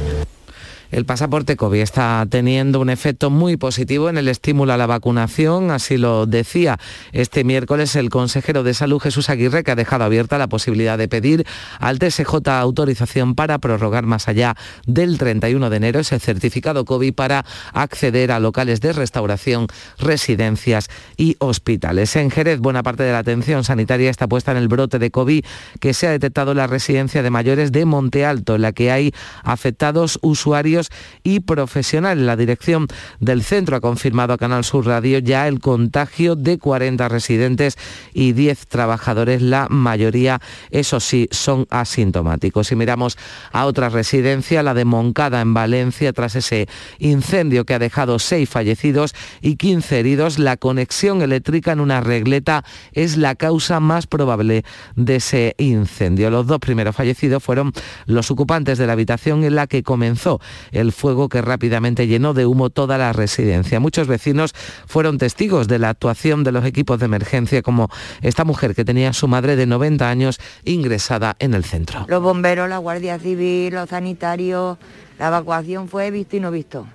[0.90, 5.70] El pasaporte COVID está teniendo un efecto muy positivo en el estímulo a la vacunación,
[5.70, 6.78] así lo decía
[7.12, 11.06] este miércoles el consejero de Salud Jesús Aguirre, que ha dejado abierta la posibilidad de
[11.06, 11.46] pedir
[11.78, 17.44] al TSJ autorización para prorrogar más allá del 31 de enero ese certificado COVID para
[17.74, 19.66] acceder a locales de restauración,
[19.98, 22.16] residencias y hospitales.
[22.16, 25.44] En Jerez, buena parte de la atención sanitaria está puesta en el brote de COVID
[25.80, 28.90] que se ha detectado en la residencia de mayores de Monte Alto, en la que
[28.90, 29.12] hay
[29.44, 30.77] afectados usuarios
[31.22, 32.24] y profesionales.
[32.24, 32.86] La dirección
[33.20, 37.76] del centro ha confirmado a Canal Sur Radio ya el contagio de 40 residentes
[38.12, 39.42] y 10 trabajadores.
[39.42, 42.68] La mayoría, eso sí, son asintomáticos.
[42.68, 43.18] Si miramos
[43.52, 48.48] a otra residencia, la de Moncada en Valencia, tras ese incendio que ha dejado 6
[48.48, 54.64] fallecidos y 15 heridos, la conexión eléctrica en una regleta es la causa más probable
[54.96, 56.30] de ese incendio.
[56.30, 57.72] Los dos primeros fallecidos fueron
[58.06, 60.40] los ocupantes de la habitación en la que comenzó
[60.72, 63.80] el fuego que rápidamente llenó de humo toda la residencia.
[63.80, 64.54] Muchos vecinos
[64.86, 67.88] fueron testigos de la actuación de los equipos de emergencia, como
[68.22, 72.04] esta mujer que tenía a su madre de 90 años ingresada en el centro.
[72.08, 74.78] Los bomberos, la Guardia Civil, los sanitarios,
[75.18, 76.86] la evacuación fue visto y no visto.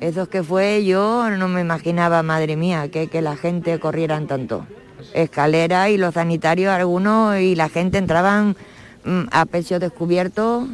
[0.00, 4.26] Eso es que fue, yo no me imaginaba, madre mía, que, que la gente corrieran
[4.26, 4.66] tanto.
[5.14, 8.56] Escalera y los sanitarios, algunos, y la gente entraban
[9.04, 10.66] mm, a pecho descubierto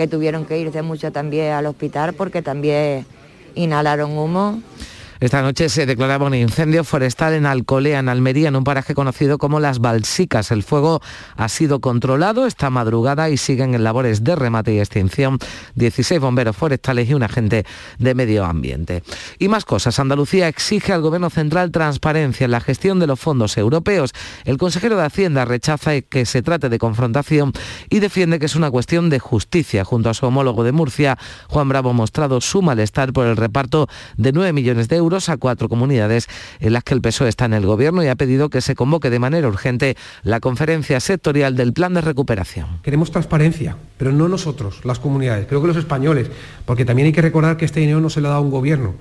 [0.00, 3.04] que tuvieron que irse mucho también al hospital porque también
[3.54, 4.62] inhalaron humo.
[5.20, 9.36] Esta noche se declaraba un incendio forestal en Alcolea, en Almería, en un paraje conocido
[9.36, 10.50] como Las Balsicas.
[10.50, 11.02] El fuego
[11.36, 15.38] ha sido controlado esta madrugada y siguen en labores de remate y extinción
[15.74, 17.66] 16 bomberos forestales y un agente
[17.98, 19.02] de medio ambiente.
[19.38, 19.98] Y más cosas.
[19.98, 24.12] Andalucía exige al Gobierno Central transparencia en la gestión de los fondos europeos.
[24.46, 27.52] El consejero de Hacienda rechaza que se trate de confrontación
[27.90, 29.84] y defiende que es una cuestión de justicia.
[29.84, 33.86] Junto a su homólogo de Murcia, Juan Bravo ha mostrado su malestar por el reparto
[34.16, 36.28] de 9 millones de euros a cuatro comunidades
[36.60, 39.10] en las que el PSOE está en el gobierno y ha pedido que se convoque
[39.10, 42.80] de manera urgente la conferencia sectorial del plan de recuperación.
[42.82, 46.30] Queremos transparencia, pero no nosotros, las comunidades, creo que los españoles,
[46.64, 48.94] porque también hay que recordar que este dinero no se lo ha dado un gobierno.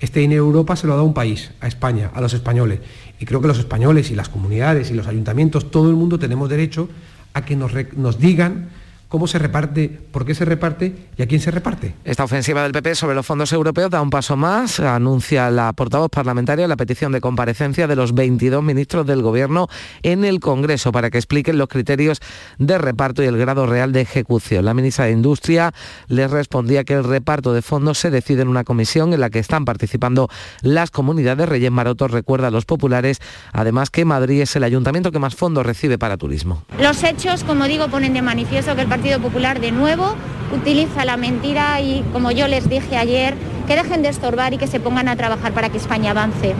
[0.00, 2.80] Este dinero Europa se lo ha dado un país, a España, a los españoles.
[3.18, 6.50] Y creo que los españoles y las comunidades y los ayuntamientos, todo el mundo tenemos
[6.50, 6.88] derecho
[7.32, 8.68] a que nos, nos digan
[9.14, 11.94] cómo se reparte, por qué se reparte y a quién se reparte.
[12.04, 16.10] Esta ofensiva del PP sobre los fondos europeos da un paso más, anuncia la portavoz
[16.10, 19.68] parlamentaria la petición de comparecencia de los 22 ministros del Gobierno
[20.02, 22.18] en el Congreso para que expliquen los criterios
[22.58, 24.64] de reparto y el grado real de ejecución.
[24.64, 25.72] La ministra de Industria
[26.08, 29.38] les respondía que el reparto de fondos se decide en una comisión en la que
[29.38, 30.28] están participando
[30.60, 31.48] las comunidades.
[31.48, 33.20] Reyes Maroto recuerda a los populares,
[33.52, 36.64] además que Madrid es el ayuntamiento que más fondos recibe para turismo.
[36.80, 40.16] Los hechos, como digo, ponen de manifiesto que el Partido Popular de nuevo
[40.52, 43.34] utiliza la mentira y, como yo les dije ayer,
[43.66, 46.54] que dejen de estorbar y que se pongan a trabajar para que España avance.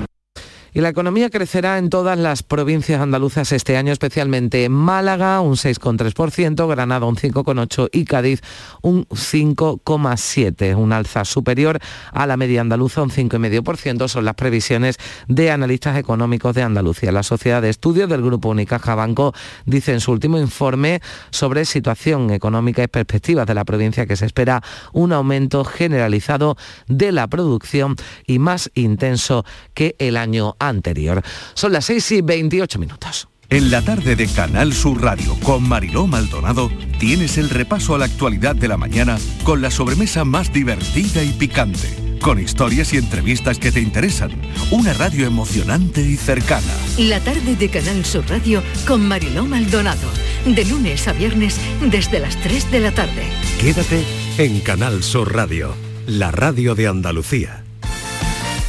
[0.76, 5.54] Y la economía crecerá en todas las provincias andaluzas este año, especialmente en Málaga un
[5.54, 8.40] 6,3%, Granada un 5,8% y Cádiz
[8.82, 11.78] un 5,7%, un alza superior
[12.10, 14.96] a la media andaluza, un 5,5%, son las previsiones
[15.28, 17.12] de analistas económicos de Andalucía.
[17.12, 19.32] La sociedad de estudios del Grupo Unicaja Banco
[19.66, 24.26] dice en su último informe sobre situación económica y perspectivas de la provincia que se
[24.26, 24.60] espera
[24.92, 26.56] un aumento generalizado
[26.88, 27.94] de la producción
[28.26, 31.22] y más intenso que el año anterior.
[31.54, 33.28] Son las 6 y 28 minutos.
[33.50, 38.06] En la tarde de Canal Sur Radio con Mariló Maldonado tienes el repaso a la
[38.06, 43.58] actualidad de la mañana con la sobremesa más divertida y picante, con historias y entrevistas
[43.58, 44.30] que te interesan,
[44.70, 46.66] una radio emocionante y cercana.
[46.98, 50.08] La tarde de Canal Sur Radio con Mariló Maldonado,
[50.46, 53.24] de lunes a viernes desde las 3 de la tarde.
[53.60, 54.04] Quédate
[54.38, 55.74] en Canal Sur Radio,
[56.06, 57.63] la radio de Andalucía.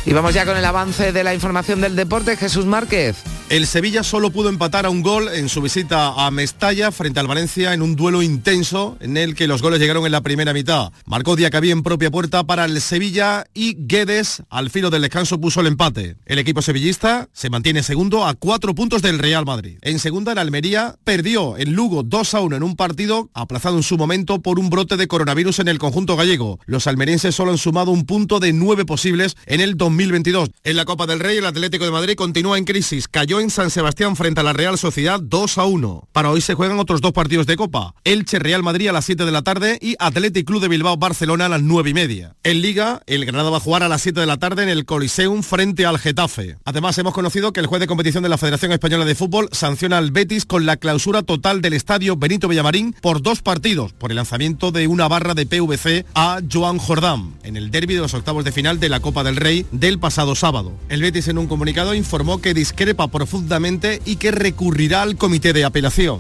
[0.06, 2.38] Y vamos ya con el avance de la información del deporte.
[2.38, 3.35] Jesús Márquez.
[3.48, 7.28] El Sevilla solo pudo empatar a un gol en su visita a Mestalla frente al
[7.28, 10.92] Valencia en un duelo intenso en el que los goles llegaron en la primera mitad.
[11.06, 15.62] Marcó Diacabí en propia puerta para el Sevilla y Guedes al filo del descanso puso
[15.62, 16.18] el empate.
[16.26, 19.78] El equipo sevillista se mantiene segundo a cuatro puntos del Real Madrid.
[19.84, 23.84] En segunda, en Almería perdió el Lugo 2 a 1 en un partido aplazado en
[23.84, 26.60] su momento por un brote de coronavirus en el conjunto gallego.
[26.66, 30.50] Los almerienses solo han sumado un punto de nueve posibles en el 2022.
[30.64, 33.08] En la Copa del Rey, el Atlético de Madrid continúa en crisis.
[33.08, 36.08] Cayó en San Sebastián frente a la Real Sociedad 2 a 1.
[36.12, 37.94] Para hoy se juegan otros dos partidos de Copa.
[38.04, 41.46] Elche Real Madrid a las 7 de la tarde y Atlético Club de Bilbao Barcelona
[41.46, 42.36] a las 9 y media.
[42.44, 44.86] En Liga, el Granada va a jugar a las 7 de la tarde en el
[44.86, 46.58] Coliseum frente al Getafe.
[46.66, 49.98] Además, hemos conocido que el juez de competición de la Federación Española de Fútbol sanciona
[49.98, 54.18] al Betis con la clausura total del estadio Benito Villamarín por dos partidos, por el
[54.18, 58.44] lanzamiento de una barra de PVC a Joan Jordán en el derby de los octavos
[58.44, 60.74] de final de la Copa del Rey del pasado sábado.
[60.90, 65.66] El Betis en un comunicado informó que discrepa profundamente y que recurrirá al comité de
[65.66, 66.20] apelación.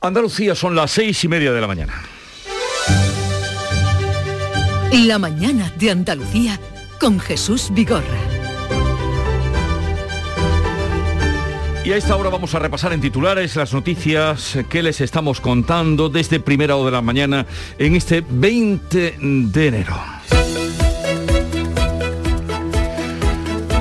[0.00, 2.02] Andalucía son las seis y media de la mañana.
[4.90, 6.58] La mañana de Andalucía
[6.98, 8.29] con Jesús Vigorra.
[11.82, 16.10] Y a esta hora vamos a repasar en titulares las noticias que les estamos contando
[16.10, 17.46] desde primera hora de la mañana
[17.78, 20.19] en este 20 de enero.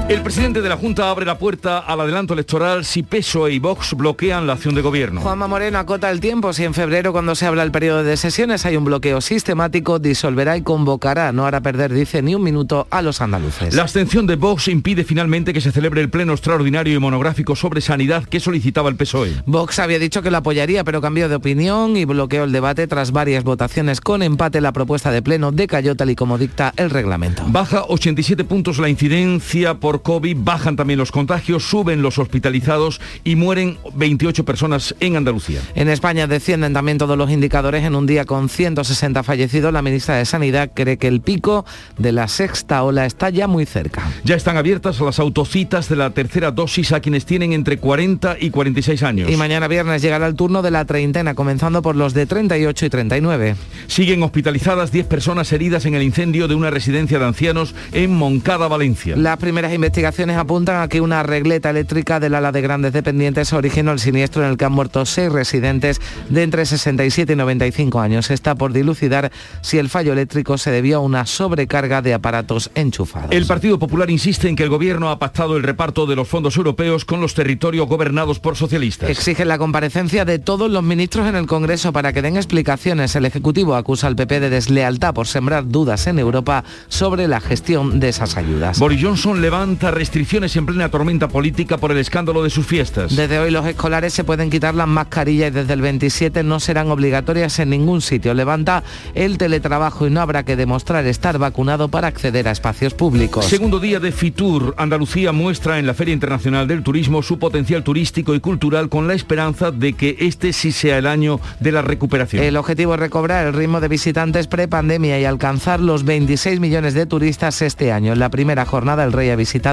[0.09, 3.93] El presidente de la Junta abre la puerta al adelanto electoral si PSOE y Vox
[3.93, 5.21] bloquean la acción de gobierno.
[5.21, 6.51] Juanma Moreno acota el tiempo.
[6.51, 10.57] Si en febrero, cuando se habla el periodo de sesiones, hay un bloqueo sistemático, disolverá
[10.57, 11.31] y convocará.
[11.31, 13.75] No hará perder, dice, ni un minuto a los andaluces.
[13.75, 17.79] La abstención de Vox impide finalmente que se celebre el pleno extraordinario y monográfico sobre
[17.79, 19.43] sanidad que solicitaba el PSOE.
[19.45, 23.11] Vox había dicho que lo apoyaría, pero cambió de opinión y bloqueó el debate tras
[23.11, 24.59] varias votaciones con empate.
[24.59, 27.43] La propuesta de pleno decayó tal y como dicta el reglamento.
[27.45, 33.35] Baja 87 puntos la incidencia por COVID, bajan también los contagios, suben los hospitalizados y
[33.35, 35.61] mueren 28 personas en Andalucía.
[35.75, 39.73] En España descienden también todos los indicadores en un día con 160 fallecidos.
[39.73, 41.65] La ministra de Sanidad cree que el pico
[41.97, 44.03] de la sexta ola está ya muy cerca.
[44.23, 48.49] Ya están abiertas las autocitas de la tercera dosis a quienes tienen entre 40 y
[48.49, 49.29] 46 años.
[49.29, 52.89] Y mañana viernes llegará el turno de la treintena, comenzando por los de 38 y
[52.89, 53.55] 39.
[53.87, 58.67] Siguen hospitalizadas 10 personas heridas en el incendio de una residencia de ancianos en Moncada,
[58.67, 59.15] Valencia.
[59.15, 59.88] Las primeras investigaciones
[60.37, 64.51] apuntan a que una regleta eléctrica del ala de grandes dependientes originó el siniestro en
[64.51, 65.99] el que han muerto seis residentes
[66.29, 68.29] de entre 67 y 95 años.
[68.29, 73.31] Está por dilucidar si el fallo eléctrico se debió a una sobrecarga de aparatos enchufados.
[73.31, 76.55] El Partido Popular insiste en que el gobierno ha pactado el reparto de los fondos
[76.57, 79.09] europeos con los territorios gobernados por socialistas.
[79.09, 83.15] Exigen la comparecencia de todos los ministros en el Congreso para que den explicaciones.
[83.15, 87.99] El Ejecutivo acusa al PP de deslealtad por sembrar dudas en Europa sobre la gestión
[87.99, 88.79] de esas ayudas.
[88.79, 93.15] Boris Johnson levanta restricciones en plena tormenta política por el escándalo de sus fiestas.
[93.15, 96.91] Desde hoy los escolares se pueden quitar las mascarillas y desde el 27 no serán
[96.91, 98.33] obligatorias en ningún sitio.
[98.33, 98.83] Levanta
[99.15, 103.45] el teletrabajo y no habrá que demostrar estar vacunado para acceder a espacios públicos.
[103.45, 108.35] Segundo día de Fitur, Andalucía muestra en la Feria Internacional del Turismo su potencial turístico
[108.35, 112.43] y cultural con la esperanza de que este sí sea el año de la recuperación.
[112.43, 117.05] El objetivo es recobrar el ritmo de visitantes prepandemia y alcanzar los 26 millones de
[117.05, 118.13] turistas este año.
[118.13, 119.68] En la primera jornada el rey ha visitado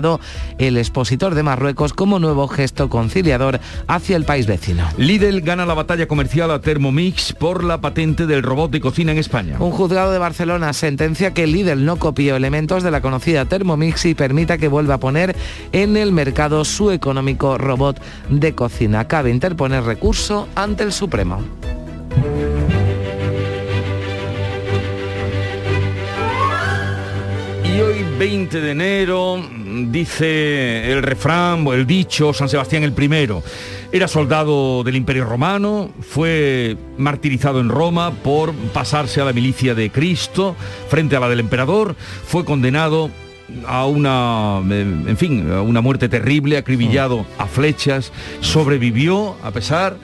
[0.58, 4.88] el expositor de Marruecos como nuevo gesto conciliador hacia el país vecino.
[4.98, 9.18] Lidl gana la batalla comercial a Thermomix por la patente del robot de cocina en
[9.18, 9.56] España.
[9.58, 14.14] Un juzgado de Barcelona sentencia que Lidl no copió elementos de la conocida Thermomix y
[14.14, 15.34] permita que vuelva a poner
[15.72, 19.08] en el mercado su económico robot de cocina.
[19.08, 21.42] Cabe interponer recurso ante el Supremo.
[27.78, 29.42] Hoy 20 de enero
[29.88, 33.42] dice el refrán o el dicho San Sebastián el primero.
[33.92, 39.90] Era soldado del Imperio Romano, fue martirizado en Roma por pasarse a la milicia de
[39.90, 40.56] Cristo
[40.88, 43.10] frente a la del emperador, fue condenado
[43.66, 48.10] a una, en fin, a una muerte terrible, acribillado a flechas,
[48.40, 49.98] sobrevivió a pesar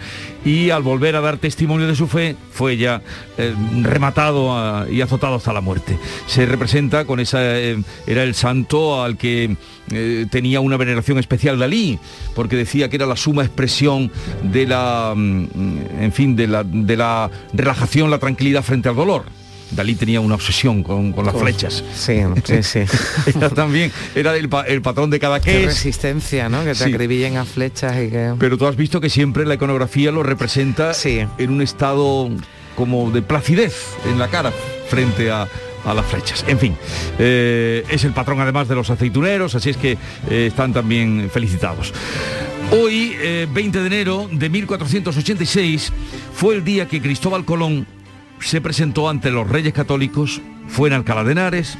[0.44, 3.00] y al volver a dar testimonio de su fe fue ya
[3.38, 5.96] eh, rematado a- y azotado hasta la muerte.
[6.26, 9.56] Se representa con esa, eh, era el santo al que
[9.90, 11.98] eh, tenía una veneración especial Dalí,
[12.34, 14.10] porque decía que era la suma expresión
[14.42, 15.46] de la, mm,
[16.00, 19.24] en fin, de la, de la relajación, la tranquilidad frente al dolor.
[19.74, 21.82] Dalí tenía una obsesión con, con las Con- flechas.
[21.94, 22.80] Sí, sí, sí.
[23.36, 26.60] era también, era el, pa- el patrón de cada Qué que resistencia, ¿no?
[26.64, 26.92] Que te Sí.
[26.92, 28.34] acribillen a flechas y que...
[28.38, 32.28] Pero tú has visto que siempre la iconografía lo representa en un estado
[32.76, 33.74] como de placidez
[34.06, 34.52] en la cara
[34.88, 35.46] frente a,
[35.84, 36.44] a las flechas.
[36.48, 36.76] En fin,
[37.18, 39.92] eh, es el patrón además de los aceituneros, así es que
[40.30, 41.92] eh, están también felicitados.
[42.70, 45.92] Hoy, eh, 20 de enero de 1486,
[46.34, 47.86] fue el día que Cristóbal Colón
[48.42, 51.78] se presentó ante los reyes católicos, fue en Alcalá de Henares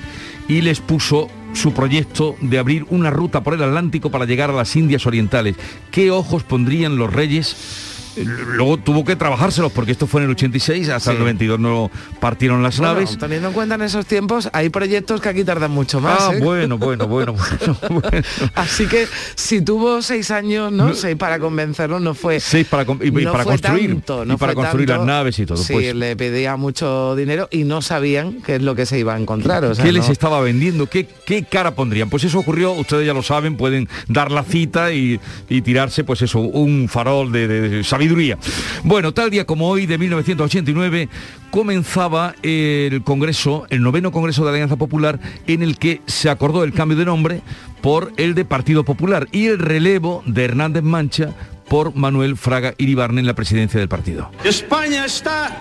[0.49, 4.55] y les puso su proyecto de abrir una ruta por el Atlántico para llegar a
[4.55, 5.57] las Indias Orientales.
[5.91, 7.92] ¿Qué ojos pondrían los reyes?
[8.17, 11.17] Luego tuvo que trabajárselos porque esto fue en el 86, hasta Sí.
[11.17, 11.91] el 92 no
[12.21, 13.17] partieron las Bueno, naves.
[13.19, 16.19] teniendo en cuenta en esos tiempos, hay proyectos que aquí tardan mucho más.
[16.21, 16.41] Ah, ¿eh?
[16.41, 17.35] bueno, bueno, bueno,
[17.91, 18.11] bueno.
[18.55, 20.95] Así que si tuvo seis años, ¿no?
[20.95, 22.41] Seis para convencerlo, no fue.
[22.41, 25.05] Seis para, y, y no para construir tanto, no y para construir tanto.
[25.05, 25.57] las naves y todo.
[25.59, 25.95] Sí, pues.
[25.95, 29.65] le pedía mucho dinero y no sabían qué es lo que se iba a encontrar.
[29.65, 30.87] o sea, ¿Qué les no- estaba vendiendo?
[30.87, 32.11] ¿Qué, ¿Qué cara pondrían?
[32.11, 36.23] Pues eso ocurrió, ustedes ya lo saben, pueden dar la cita y, y tirarse, pues
[36.23, 38.39] eso, un farol de, de- de sabiduría.
[38.83, 41.09] Bueno, tal día como hoy, de 1989,
[41.51, 46.73] comenzaba el Congreso, el noveno Congreso de Alianza Popular, en el que se acordó el
[46.73, 47.43] cambio de nombre
[47.81, 51.31] por el de Partido Popular y el relevo de Hernández Mancha
[51.69, 54.31] por Manuel Fraga Iribarne en la presidencia del partido.
[54.45, 55.57] España está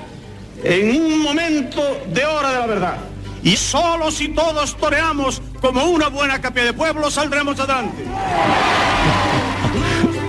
[0.64, 1.82] en un momento
[2.12, 2.98] de hora de la verdad.
[3.44, 8.04] Y solo si todos toreamos como una buena capilla de pueblo saldremos adelante.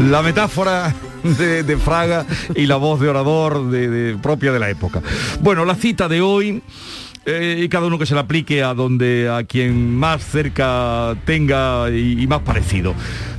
[0.00, 0.94] La metáfora
[1.64, 3.62] de, Fraga y la voz de orador
[4.20, 5.02] propia de la época.
[5.40, 6.62] Bueno, la cita de hoy.
[7.24, 11.88] eh, y cada uno que se la aplique a donde a quien más cerca tenga
[11.90, 12.94] y, y más parecido.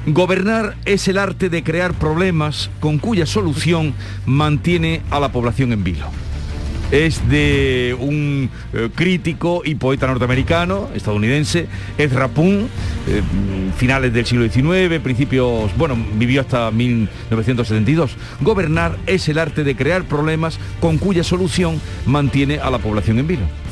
[0.06, 3.94] Gobernar es el arte de crear problemas con cuya solución
[4.26, 6.08] mantiene a la población en vilo
[6.92, 11.68] es de un eh, crítico y poeta norteamericano, estadounidense,
[11.98, 12.68] Ezra Pound,
[13.08, 13.22] eh,
[13.78, 18.16] finales del siglo XIX, principios, bueno, vivió hasta 1972.
[18.42, 23.28] Gobernar es el arte de crear problemas con cuya solución mantiene a la población en
[23.28, 23.62] vilo.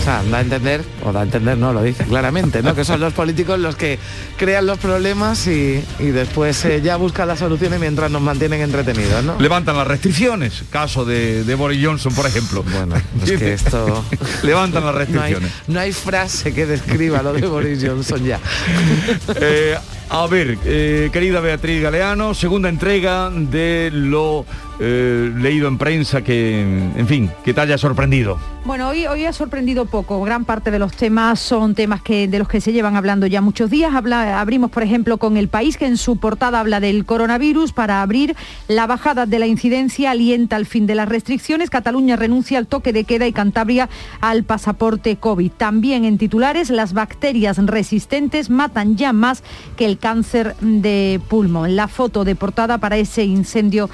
[0.00, 2.74] O sea, da a entender, o da a entender, no, lo dice claramente, ¿no?
[2.74, 3.98] Que son los políticos los que
[4.38, 9.22] crean los problemas y, y después eh, ya buscan las soluciones mientras nos mantienen entretenidos,
[9.24, 9.38] ¿no?
[9.38, 12.62] Levantan las restricciones, caso de, de Boris Johnson, por ejemplo.
[12.62, 14.04] Bueno, es que esto...
[14.42, 15.52] Levantan las No hay, restricciones.
[15.68, 18.40] no hay frase que describa lo de Boris Johnson ya.
[19.36, 19.76] Eh,
[20.10, 24.44] a ver, eh, querida Beatriz Galeano, segunda entrega de lo
[24.80, 28.38] eh, leído en prensa que, en fin, que te haya sorprendido.
[28.64, 30.20] Bueno, hoy, ha sorprendido poco.
[30.22, 33.40] Gran parte de los temas son temas que, de los que se llevan hablando ya
[33.40, 33.94] muchos días.
[33.94, 37.72] Habla- abrimos, por ejemplo, con El País, que en su portada habla del coronavirus.
[37.72, 38.36] Para abrir,
[38.68, 41.70] la bajada de la incidencia alienta al fin de las restricciones.
[41.70, 43.88] Cataluña renuncia al toque de queda y Cantabria
[44.20, 45.52] al pasaporte COVID.
[45.52, 49.42] También en titulares, las bacterias resistentes matan ya más
[49.76, 51.76] que el cáncer de pulmón.
[51.76, 53.88] La foto de portada para ese incendio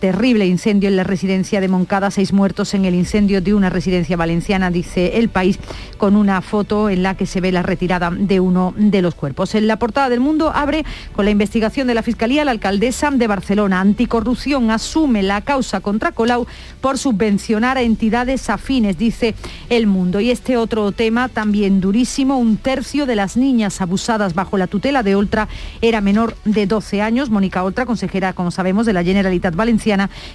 [0.00, 4.16] Terrible incendio en la residencia de Moncada, seis muertos en el incendio de una residencia
[4.16, 5.58] valenciana, dice el país,
[5.96, 9.54] con una foto en la que se ve la retirada de uno de los cuerpos.
[9.54, 10.84] En la portada del mundo abre
[11.14, 16.12] con la investigación de la Fiscalía, la alcaldesa de Barcelona, anticorrupción, asume la causa contra
[16.12, 16.46] Colau
[16.80, 19.34] por subvencionar a entidades afines, dice
[19.70, 20.20] el mundo.
[20.20, 25.02] Y este otro tema también durísimo, un tercio de las niñas abusadas bajo la tutela
[25.02, 25.48] de Oltra
[25.80, 27.30] era menor de 12 años.
[27.30, 29.83] Mónica Oltra, consejera, como sabemos, de la Generalitat Valenciana,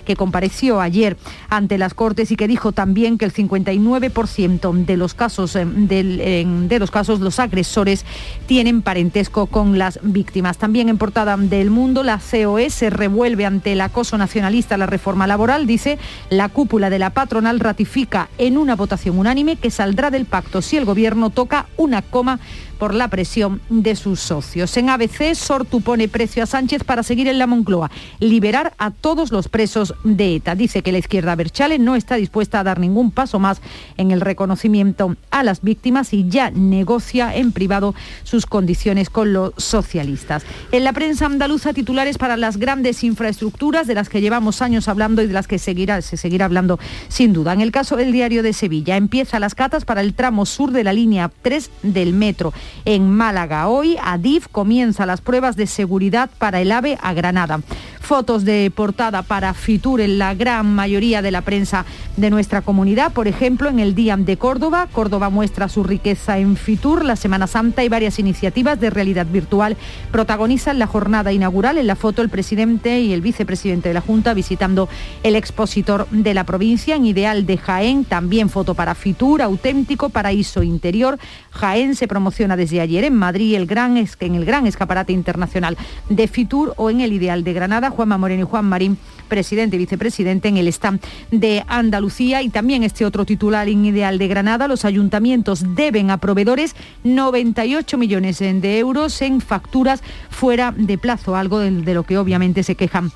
[0.06, 1.18] que compareció ayer
[1.50, 6.68] ante las Cortes y que dijo también que el 59% de los casos eh, en-
[6.68, 8.06] de los casos los agresores
[8.48, 10.58] tienen parentesco con las víctimas.
[10.58, 14.86] También en portada del Mundo, la COE se revuelve ante el acoso nacionalista a la
[14.86, 15.66] reforma laboral.
[15.68, 15.98] Dice,
[16.30, 20.78] la cúpula de la patronal ratifica en una votación unánime que saldrá del pacto si
[20.78, 22.40] el gobierno toca una coma
[22.78, 24.76] por la presión de sus socios.
[24.78, 29.32] En ABC, Sortu pone precio a Sánchez para seguir en la Moncloa, liberar a todos
[29.32, 30.56] los presos de ETA.
[30.56, 33.62] Dice que la izquierda Berchale no está dispuesta a dar ningún paso más
[33.98, 39.54] en el reconocimiento a las víctimas y ya negocia en privado sus condiciones con los
[39.58, 40.44] socialistas.
[40.72, 45.22] En la prensa andaluza, titulares para las grandes infraestructuras de las que llevamos años hablando
[45.22, 47.54] y de las que seguirá, se seguirá hablando sin duda.
[47.54, 50.84] En el caso del diario de Sevilla, empieza las catas para el tramo sur de
[50.84, 52.54] la línea 3 del metro.
[52.86, 57.62] En Málaga, hoy, Adif comienza las pruebas de seguridad para el AVE a Granada.
[58.10, 61.86] Fotos de portada para Fitur en la gran mayoría de la prensa
[62.18, 63.14] de nuestra comunidad.
[63.14, 67.46] Por ejemplo, en el Día de Córdoba, Córdoba muestra su riqueza en Fitur, la Semana
[67.46, 69.78] Santa y varias iniciativas de realidad virtual
[70.12, 71.78] protagonizan la jornada inaugural.
[71.78, 74.90] En la foto el presidente y el vicepresidente de la Junta visitando
[75.22, 76.96] el expositor de la provincia.
[76.96, 81.20] En Ideal de Jaén, también foto para Fitur, auténtico paraíso interior.
[81.52, 85.78] Jaén se promociona desde ayer en Madrid el gran, en el gran escaparate internacional
[86.10, 87.92] de Fitur o en el Ideal de Granada.
[88.00, 88.98] Juanma Moreno y Juan Marín,
[89.28, 94.18] presidente y vicepresidente en el stand de Andalucía y también este otro titular en Ideal
[94.18, 94.70] de Granada.
[94.70, 101.60] Los ayuntamientos deben a proveedores 98 millones de euros en facturas fuera de plazo, algo
[101.60, 103.12] de, de lo que obviamente se quejan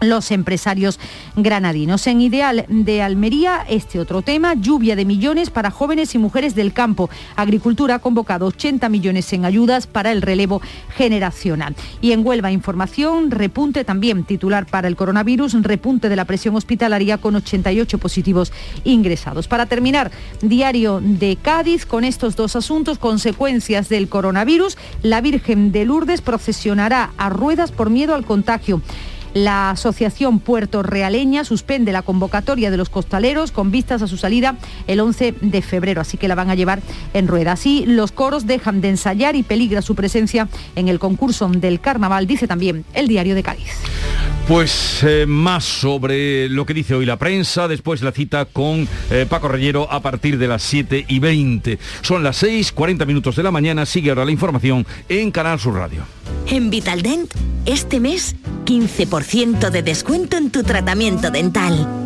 [0.00, 1.00] los empresarios
[1.36, 2.06] granadinos.
[2.06, 6.72] En Ideal de Almería, este otro tema, lluvia de millones para jóvenes y mujeres del
[6.72, 7.08] campo.
[7.34, 10.60] Agricultura ha convocado 80 millones en ayudas para el relevo
[10.96, 11.74] generacional.
[12.00, 17.18] Y en Huelva, información, repunte también titular para el coronavirus, repunte de la presión hospitalaria
[17.18, 18.52] con 88 positivos
[18.84, 19.48] ingresados.
[19.48, 20.10] Para terminar,
[20.42, 24.76] diario de Cádiz con estos dos asuntos, consecuencias del coronavirus.
[25.02, 28.82] La Virgen de Lourdes procesionará a ruedas por miedo al contagio.
[29.36, 34.56] La Asociación Puerto Realeña suspende la convocatoria de los costaleros con vistas a su salida
[34.86, 36.80] el 11 de febrero, así que la van a llevar
[37.12, 37.52] en rueda.
[37.52, 42.26] Así los coros dejan de ensayar y peligra su presencia en el concurso del carnaval,
[42.26, 43.72] dice también el diario de Cádiz.
[44.48, 49.26] Pues eh, más sobre lo que dice hoy la prensa, después la cita con eh,
[49.28, 51.80] Paco Reyero a partir de las 7 y 20.
[52.02, 55.74] Son las 6, 40 minutos de la mañana, sigue ahora la información en Canal Sur
[55.74, 56.04] Radio.
[56.46, 57.28] En Vitaldent,
[57.64, 58.36] este mes,
[58.66, 62.05] 15% de descuento en tu tratamiento dental.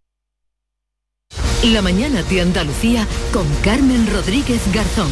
[1.63, 5.11] La mañana de Andalucía con Carmen Rodríguez Garzón.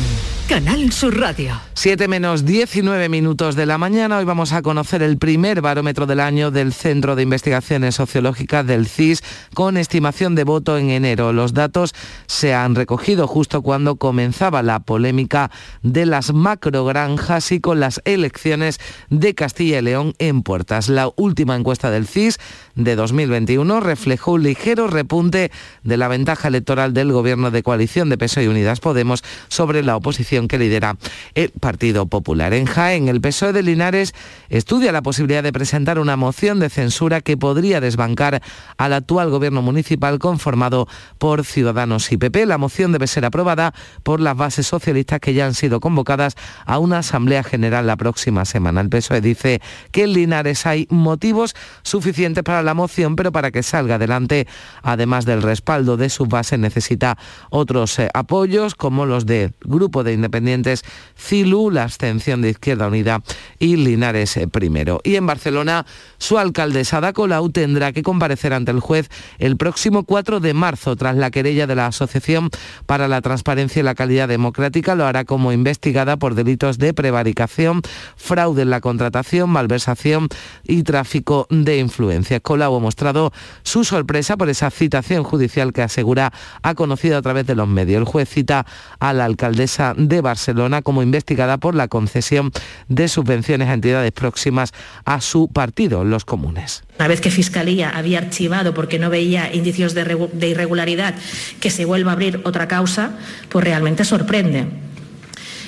[0.50, 1.62] Canal Sur Radio.
[1.76, 4.18] 7 menos 19 minutos de la mañana.
[4.18, 8.88] Hoy vamos a conocer el primer barómetro del año del Centro de Investigaciones Sociológicas del
[8.88, 9.24] CIS
[9.54, 11.34] con estimación de voto en enero.
[11.34, 11.94] Los datos
[12.26, 15.52] se han recogido justo cuando comenzaba la polémica
[15.84, 18.80] de las macrogranjas y con las elecciones
[19.12, 20.90] de Castilla y León en puertas.
[20.90, 22.40] La última encuesta del CIS
[22.80, 25.52] de 2021 reflejó un ligero repunte
[25.84, 29.98] de la ventaja electoral del gobierno de coalición de PSOE y Unidas Podemos sobre la
[29.98, 30.98] oposición que lidera
[31.36, 32.54] el Partido Popular.
[32.54, 34.14] En Jaén, el PSOE de Linares
[34.48, 38.42] estudia la posibilidad de presentar una moción de censura que podría desbancar
[38.78, 42.46] al actual gobierno municipal conformado por Ciudadanos y PP.
[42.46, 43.74] La moción debe ser aprobada
[44.04, 48.46] por las bases socialistas que ya han sido convocadas a una asamblea general la próxima
[48.46, 48.80] semana.
[48.80, 49.62] El PSOE dice
[49.92, 54.48] que en Linares hay motivos suficientes para la moción, pero para que salga adelante,
[54.82, 57.18] además del respaldo de sus bases, necesita
[57.50, 60.84] otros eh, apoyos como los del Grupo de Independientes
[61.18, 63.22] CILU, la abstención de Izquierda Unida
[63.60, 65.00] y Linares eh, primero.
[65.04, 65.86] Y en Barcelona,
[66.18, 70.96] su alcaldesa Ada Colau tendrá que comparecer ante el juez el próximo 4 de marzo
[70.96, 72.50] tras la querella de la Asociación
[72.86, 74.96] para la Transparencia y la Calidad Democrática.
[74.96, 77.82] Lo hará como investigada por delitos de prevaricación,
[78.16, 80.28] fraude en la contratación, malversación
[80.64, 82.42] y tráfico de influencias.
[82.60, 83.32] Colau ha mostrado
[83.64, 88.00] su sorpresa por esa citación judicial que asegura ha conocido a través de los medios.
[88.00, 88.66] El juez cita
[89.00, 92.52] a la alcaldesa de Barcelona como investigada por la concesión
[92.90, 94.74] de subvenciones a entidades próximas
[95.06, 96.84] a su partido, los comunes.
[96.98, 100.04] Una vez que Fiscalía había archivado porque no veía indicios de,
[100.34, 101.16] de irregularidad,
[101.62, 103.12] que se vuelva a abrir otra causa,
[103.48, 104.89] pues realmente sorprende.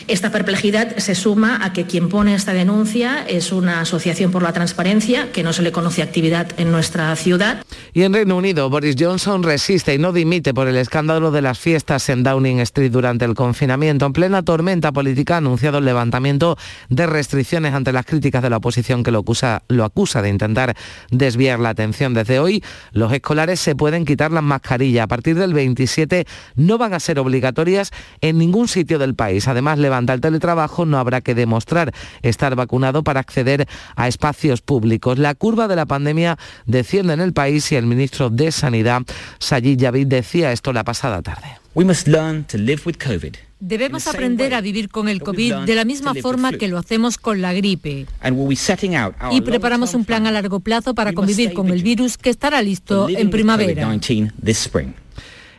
[0.08, 4.54] Esta perplejidad se suma a que quien pone esta denuncia es una asociación por la
[4.54, 7.64] transparencia, que no se le conoce actividad en nuestra ciudad.
[7.94, 11.60] Y en Reino Unido, Boris Johnson resiste y no dimite por el escándalo de las
[11.60, 14.06] fiestas en Downing Street durante el confinamiento.
[14.06, 16.58] En plena tormenta política ha anunciado el levantamiento
[16.90, 20.76] de restricciones ante las críticas de la oposición que lo acusa, de intentar
[21.10, 22.14] desviar la atención.
[22.14, 25.04] Desde hoy, los escolares se pueden quitar las mascarillas.
[25.04, 26.26] A partir del 27
[26.56, 27.92] no van a ser obligatorias
[28.22, 29.48] en ningún sitio del país.
[29.48, 33.68] Además, levanta el teletrabajo, no habrá que demostrar estar vacunado para acceder
[33.98, 35.20] a espacios públicos.
[35.20, 39.02] La curva de la pandemia desciende en el país y el ministro de Sanidad,
[39.40, 41.60] Sayid Yavid, decía esto la pasada tarde.
[41.76, 43.36] We must learn to live with COVID.
[43.60, 47.42] Debemos aprender a vivir con el COVID de la misma forma que lo hacemos con
[47.42, 48.08] la gripe.
[49.32, 53.10] Y preparamos un plan a largo plazo para convivir con el virus que estará listo
[53.10, 53.90] en primavera.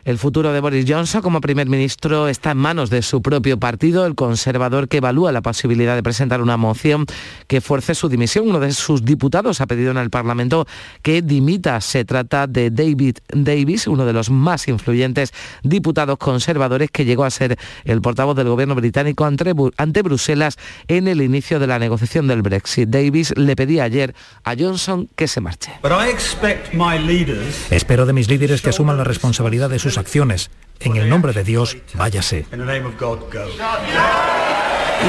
[0.05, 4.05] El futuro de Boris Johnson como primer ministro está en manos de su propio partido,
[4.05, 7.05] el conservador que evalúa la posibilidad de presentar una moción
[7.47, 8.49] que fuerce su dimisión.
[8.49, 10.67] Uno de sus diputados ha pedido en el Parlamento
[11.01, 11.79] que dimita.
[11.79, 15.31] Se trata de David Davis, uno de los más influyentes
[15.63, 20.57] diputados conservadores que llegó a ser el portavoz del gobierno británico ante, ante Bruselas
[20.89, 22.89] en el inicio de la negociación del Brexit.
[22.89, 25.71] Davis le pedía ayer a Johnson que se marche.
[27.69, 30.49] Espero de mis líderes que asuman la responsabilidad de sus acciones.
[30.79, 32.45] En el nombre de Dios, váyase.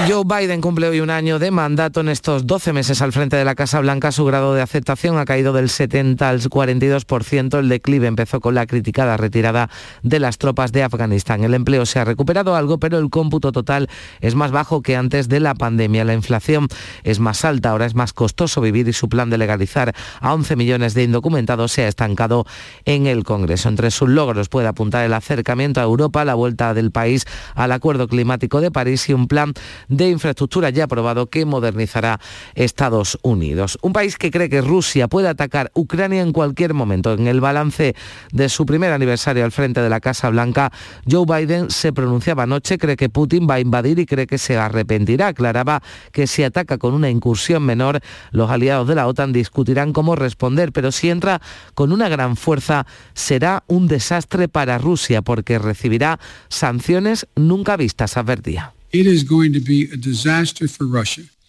[0.08, 3.44] Joe Biden cumple hoy un año de mandato en estos 12 meses al frente de
[3.44, 4.12] la Casa Blanca.
[4.12, 7.58] Su grado de aceptación ha caído del 70 al 42%.
[7.58, 9.70] El declive empezó con la criticada retirada
[10.02, 11.42] de las tropas de Afganistán.
[11.42, 13.88] El empleo se ha recuperado algo, pero el cómputo total
[14.20, 16.04] es más bajo que antes de la pandemia.
[16.04, 16.68] La inflación
[17.02, 20.56] es más alta, ahora es más costoso vivir y su plan de legalizar a 11
[20.56, 22.44] millones de indocumentados se ha estancado
[22.84, 23.70] en el Congreso.
[23.70, 27.24] Entre sus logros puede apuntar el acercamiento a Europa, la vuelta del país
[27.54, 29.54] al Acuerdo Climático de París y un plan
[29.88, 32.20] de infraestructura ya aprobado que modernizará
[32.54, 33.78] Estados Unidos.
[33.82, 37.12] Un país que cree que Rusia puede atacar Ucrania en cualquier momento.
[37.12, 37.94] En el balance
[38.32, 40.72] de su primer aniversario al frente de la Casa Blanca,
[41.10, 44.56] Joe Biden se pronunciaba anoche, cree que Putin va a invadir y cree que se
[44.56, 45.28] arrepentirá.
[45.28, 45.82] Aclaraba
[46.12, 50.72] que si ataca con una incursión menor, los aliados de la OTAN discutirán cómo responder,
[50.72, 51.40] pero si entra
[51.74, 56.18] con una gran fuerza, será un desastre para Rusia porque recibirá
[56.48, 58.72] sanciones nunca vistas, advertía.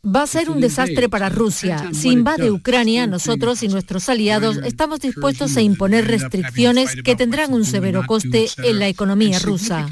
[0.05, 1.89] Va a ser un desastre para Rusia.
[1.93, 7.65] Si invade Ucrania, nosotros y nuestros aliados estamos dispuestos a imponer restricciones que tendrán un
[7.65, 9.87] severo coste en la economía rusa.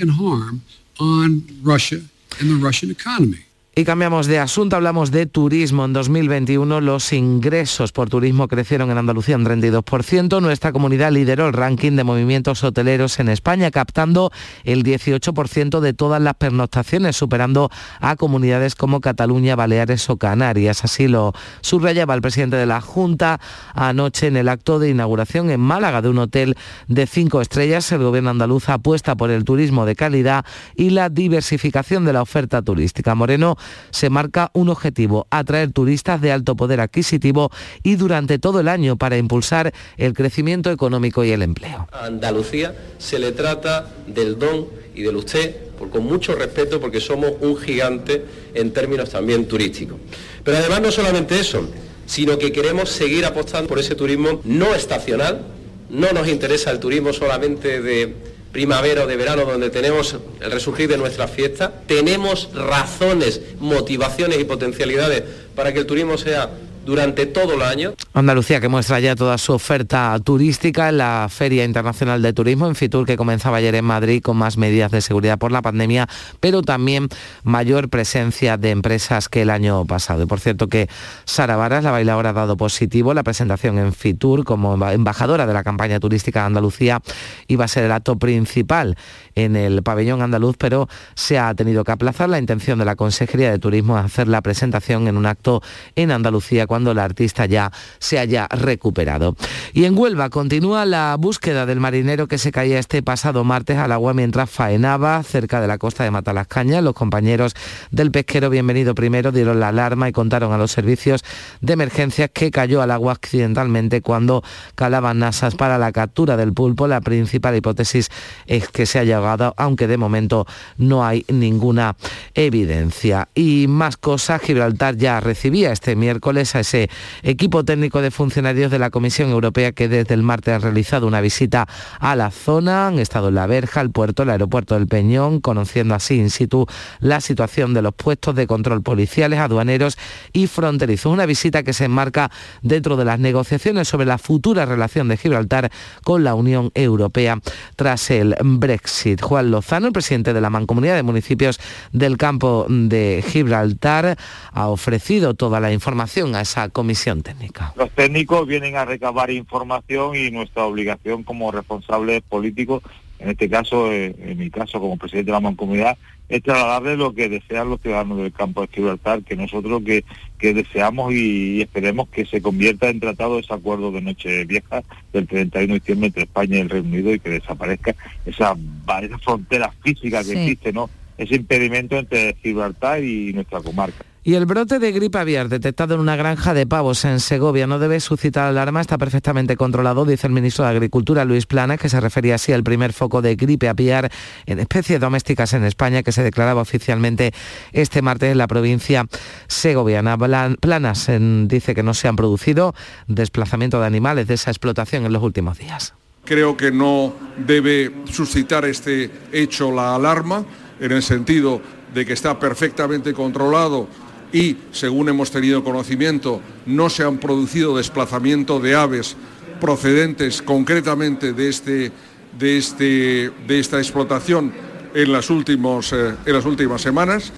[3.75, 5.83] Y cambiamos de asunto, hablamos de turismo.
[5.85, 10.39] En 2021 los ingresos por turismo crecieron en Andalucía un 32%.
[10.43, 14.31] Nuestra comunidad lideró el ranking de movimientos hoteleros en España, captando
[14.63, 20.83] el 18% de todas las pernoctaciones, superando a comunidades como Cataluña, Baleares o Canarias.
[20.83, 23.39] Así lo subrayaba el presidente de la Junta
[23.73, 26.57] anoche en el acto de inauguración en Málaga de un hotel
[26.87, 27.91] de cinco estrellas.
[27.91, 30.45] El gobierno andaluz apuesta por el turismo de calidad
[30.75, 33.15] y la diversificación de la oferta turística.
[33.15, 33.57] Moreno
[33.91, 37.51] se marca un objetivo, atraer turistas de alto poder adquisitivo
[37.83, 41.87] y durante todo el año para impulsar el crecimiento económico y el empleo.
[41.91, 47.33] A Andalucía se le trata del don y del usted con mucho respeto porque somos
[47.41, 49.97] un gigante en términos también turísticos.
[50.43, 51.67] Pero además no solamente eso,
[52.05, 55.41] sino que queremos seguir apostando por ese turismo no estacional,
[55.89, 58.13] no nos interesa el turismo solamente de
[58.53, 64.45] primavera o de verano, donde tenemos el resurgir de nuestras fiestas, tenemos razones, motivaciones y
[64.45, 65.23] potencialidades
[65.55, 66.51] para que el turismo sea
[66.85, 67.93] durante todo el año.
[68.13, 72.75] Andalucía que muestra ya toda su oferta turística en la Feria Internacional de Turismo en
[72.75, 76.07] Fitur que comenzaba ayer en Madrid con más medidas de seguridad por la pandemia,
[76.39, 77.07] pero también
[77.43, 80.23] mayor presencia de empresas que el año pasado.
[80.23, 80.89] Y por cierto que
[81.25, 85.63] Sara Varas, la bailadora, ha dado positivo la presentación en Fitur como embajadora de la
[85.63, 87.01] campaña turística de Andalucía
[87.47, 88.97] iba a ser el acto principal
[89.35, 92.29] en el pabellón andaluz, pero se ha tenido que aplazar.
[92.29, 95.61] La intención de la Consejería de Turismo es hacer la presentación en un acto
[95.95, 99.35] en Andalucía cuando la artista ya se haya recuperado.
[99.73, 103.91] Y en Huelva continúa la búsqueda del marinero que se caía este pasado martes al
[103.91, 106.81] agua mientras faenaba cerca de la costa de Matalascaña.
[106.81, 107.53] Los compañeros
[107.91, 111.23] del pesquero Bienvenido Primero dieron la alarma y contaron a los servicios
[111.61, 114.43] de emergencias que cayó al agua accidentalmente cuando
[114.73, 116.87] calaban nasas para la captura del pulpo.
[116.87, 118.09] La principal hipótesis
[118.47, 120.47] es que se haya ahogado, aunque de momento
[120.77, 121.97] no hay ninguna
[122.33, 123.27] evidencia.
[123.35, 126.89] Y más cosas, Gibraltar ya recibía este miércoles ese
[127.21, 131.21] equipo técnico de funcionarios de la Comisión Europea que desde el martes ha realizado una
[131.21, 131.67] visita
[131.99, 132.87] a la zona.
[132.87, 136.65] Han estado en la verja, el puerto, el aeropuerto del Peñón, conociendo así in situ
[136.99, 139.97] la situación de los puestos de control policiales, aduaneros
[140.33, 141.11] y fronterizos.
[141.11, 145.71] Una visita que se enmarca dentro de las negociaciones sobre la futura relación de Gibraltar
[146.03, 147.39] con la Unión Europea
[147.75, 149.21] tras el Brexit.
[149.21, 151.59] Juan Lozano, el presidente de la Mancomunidad de Municipios
[151.91, 154.17] del campo de Gibraltar,
[154.51, 157.73] ha ofrecido toda la información a esa comisión técnica.
[157.75, 162.83] Los técnicos vienen a recabar información y nuestra obligación como responsables políticos
[163.23, 165.97] en este caso, eh, en mi caso como presidente de la mancomunidad,
[166.27, 170.03] es trasladarle lo que desean los ciudadanos del campo de Gibraltar, que nosotros que,
[170.37, 174.83] que deseamos y, esperemos que se convierta en tratado ese acuerdo de noche vieja
[175.13, 177.95] del 31 de diciembre entre España y el Reino Unido y que desaparezca
[178.25, 178.57] esa,
[179.01, 180.89] esa frontera física que existe, ¿no?
[181.17, 184.03] Ese impedimento entre Gibraltar y nuestra comarca.
[184.25, 187.77] Y el brote de gripe aviar detectado en una granja de pavos en Segovia no
[187.77, 191.99] debe suscitar alarma, está perfectamente controlado, dice el ministro de Agricultura Luis Planas, que se
[191.99, 194.09] refería así al primer foco de gripe aviar
[194.45, 197.33] en especies domésticas en España que se declaraba oficialmente
[197.73, 199.07] este martes en la provincia
[199.47, 200.17] segoviana.
[200.17, 201.11] Planas
[201.47, 202.73] dice que no se han producido
[203.07, 205.95] desplazamiento de animales de esa explotación en los últimos días.
[206.23, 207.13] Creo que no
[207.45, 210.45] debe suscitar este hecho la alarma
[210.79, 211.61] en el sentido
[211.93, 213.89] de que está perfectamente controlado
[214.33, 219.15] y, según hemos tenido conocimiento, no se han producido desplazamiento de aves
[219.61, 221.91] procedentes concretamente de, este,
[222.37, 224.51] de, este, de esta explotación
[224.93, 227.31] en las, últimos, eh, en las últimas semanas.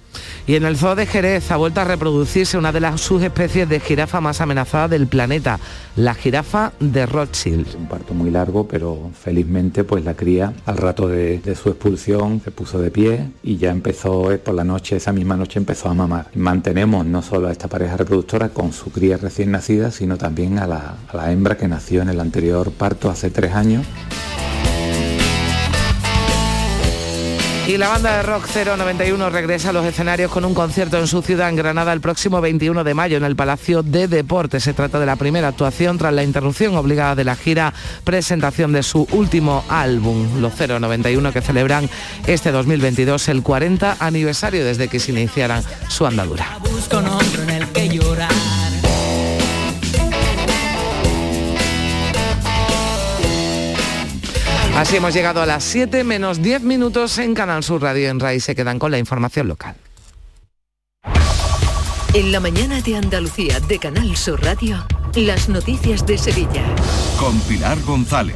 [0.47, 3.79] Y en el zoo de Jerez ha vuelto a reproducirse una de las subespecies de
[3.79, 5.59] jirafa más amenazada del planeta,
[5.95, 7.75] la jirafa de Rothschild.
[7.75, 12.51] Un parto muy largo, pero felizmente pues la cría al rato de, su expulsión se
[12.51, 15.93] puso de pie y ya empezó eh, por la noche, esa misma noche empezó a
[15.93, 16.27] mamar.
[16.35, 20.67] Mantenemos no solo a esta pareja reproductora con su cría recién nacida, sino también a
[20.67, 23.85] la, a la hembra que nació en el anterior parto hace tres años.
[27.67, 31.23] Y la banda de rock 091 regresa a los escenarios con un concierto en su
[31.23, 34.63] ciudad, en Granada, el próximo 21 de mayo en el Palacio de Deportes.
[34.63, 38.83] Se trata de la primera actuación tras la interrupción obligada de la gira presentación de
[38.83, 41.89] su último álbum, los 091, que celebran
[42.27, 46.59] este 2022 el 40 aniversario desde que se iniciaran su andadura.
[54.75, 58.41] Así hemos llegado a las 7 menos 10 minutos en Canal Sur Radio en RAI.
[58.41, 59.77] Se quedan con la información local.
[62.13, 66.63] En la mañana de Andalucía de Canal Sur Radio, las noticias de Sevilla.
[67.17, 68.35] Con Pilar González.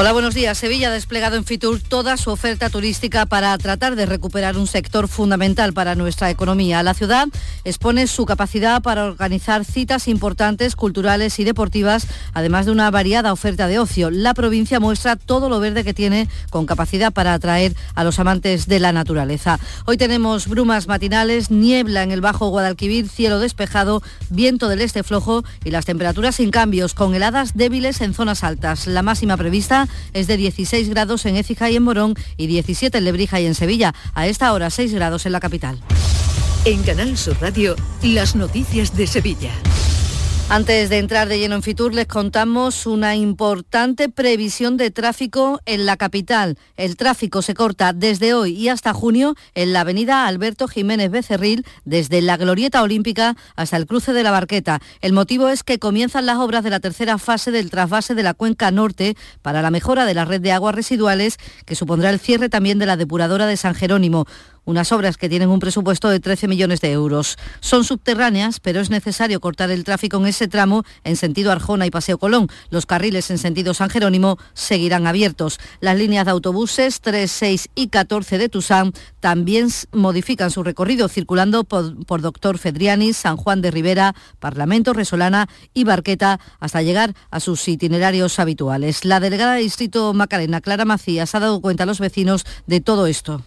[0.00, 0.56] Hola, buenos días.
[0.56, 5.08] Sevilla ha desplegado en Fitur toda su oferta turística para tratar de recuperar un sector
[5.08, 6.84] fundamental para nuestra economía.
[6.84, 7.26] La ciudad
[7.64, 13.66] expone su capacidad para organizar citas importantes, culturales y deportivas, además de una variada oferta
[13.66, 14.12] de ocio.
[14.12, 18.68] La provincia muestra todo lo verde que tiene con capacidad para atraer a los amantes
[18.68, 19.58] de la naturaleza.
[19.84, 25.42] Hoy tenemos brumas matinales, niebla en el Bajo Guadalquivir, cielo despejado, viento del este flojo
[25.64, 28.86] y las temperaturas sin cambios, con heladas débiles en zonas altas.
[28.86, 33.04] La máxima prevista es de 16 grados en Écija y en Morón y 17 en
[33.04, 33.94] Lebrija y en Sevilla.
[34.14, 35.78] A esta hora 6 grados en la capital.
[36.64, 39.52] En Canal Sur Radio, las noticias de Sevilla.
[40.50, 45.84] Antes de entrar de lleno en Fitur, les contamos una importante previsión de tráfico en
[45.84, 46.56] la capital.
[46.78, 51.66] El tráfico se corta desde hoy y hasta junio en la avenida Alberto Jiménez Becerril,
[51.84, 54.80] desde la Glorieta Olímpica hasta el cruce de la Barqueta.
[55.02, 58.32] El motivo es que comienzan las obras de la tercera fase del trasvase de la
[58.32, 61.36] cuenca norte para la mejora de la red de aguas residuales,
[61.66, 64.26] que supondrá el cierre también de la depuradora de San Jerónimo
[64.68, 67.38] unas obras que tienen un presupuesto de 13 millones de euros.
[67.60, 71.90] Son subterráneas, pero es necesario cortar el tráfico en ese tramo en sentido Arjona y
[71.90, 72.48] Paseo Colón.
[72.68, 75.58] Los carriles en sentido San Jerónimo seguirán abiertos.
[75.80, 81.64] Las líneas de autobuses 3, 6 y 14 de Tusán también modifican su recorrido circulando
[81.64, 87.66] por, Doctor Fedriani, San Juan de Rivera, Parlamento, Resolana y Barqueta hasta llegar a sus
[87.68, 89.06] itinerarios habituales.
[89.06, 93.06] La delegada de Distrito Macarena, Clara Macías, ha dado cuenta a los vecinos de todo
[93.06, 93.42] esto.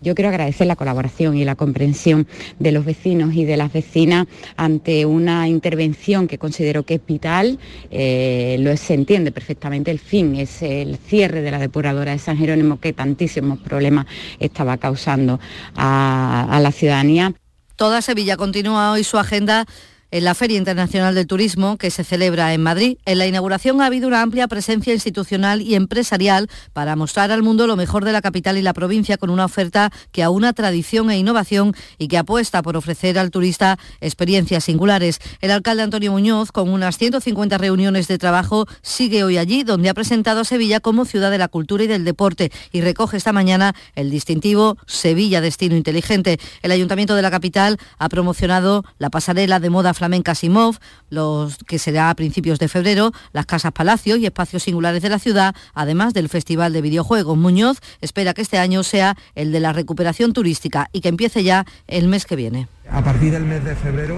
[0.00, 2.26] Yo quiero agradecer la colaboración y la comprensión
[2.58, 4.26] de los vecinos y de las vecinas
[4.56, 7.58] ante una intervención que considero que es vital.
[7.90, 12.36] Eh, lo se entiende perfectamente el fin, es el cierre de la depuradora de San
[12.36, 14.06] Jerónimo que tantísimos problemas
[14.38, 15.40] estaba causando
[15.74, 17.32] a, a la ciudadanía.
[17.76, 19.66] Toda Sevilla continúa hoy su agenda
[20.10, 22.98] en la Feria Internacional del Turismo que se celebra en Madrid.
[23.04, 27.66] En la inauguración ha habido una amplia presencia institucional y empresarial para mostrar al mundo
[27.66, 31.18] lo mejor de la capital y la provincia con una oferta que aúna tradición e
[31.18, 35.18] innovación y que apuesta por ofrecer al turista experiencias singulares.
[35.40, 39.94] El alcalde Antonio Muñoz, con unas 150 reuniones de trabajo, sigue hoy allí donde ha
[39.94, 43.74] presentado a Sevilla como ciudad de la cultura y del deporte y recoge esta mañana
[43.94, 46.38] el distintivo Sevilla Destino Inteligente.
[46.62, 50.78] El ayuntamiento de la capital ha promocionado la pasarela de moda flamenca Simov,
[51.10, 55.18] los que será a principios de febrero, las casas palacio y espacios singulares de la
[55.18, 57.36] ciudad, además del Festival de Videojuegos.
[57.36, 61.64] Muñoz espera que este año sea el de la recuperación turística y que empiece ya
[61.86, 62.68] el mes que viene.
[62.90, 64.16] A partir del mes de febrero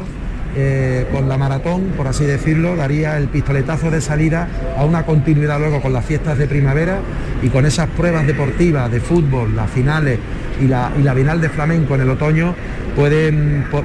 [0.57, 5.59] eh, con la maratón, por así decirlo, daría el pistoletazo de salida a una continuidad
[5.59, 7.01] luego con las fiestas de primavera
[7.43, 10.19] y con esas pruebas deportivas de fútbol, las finales
[10.61, 12.55] y la, Bienal de Flamenco en el otoño,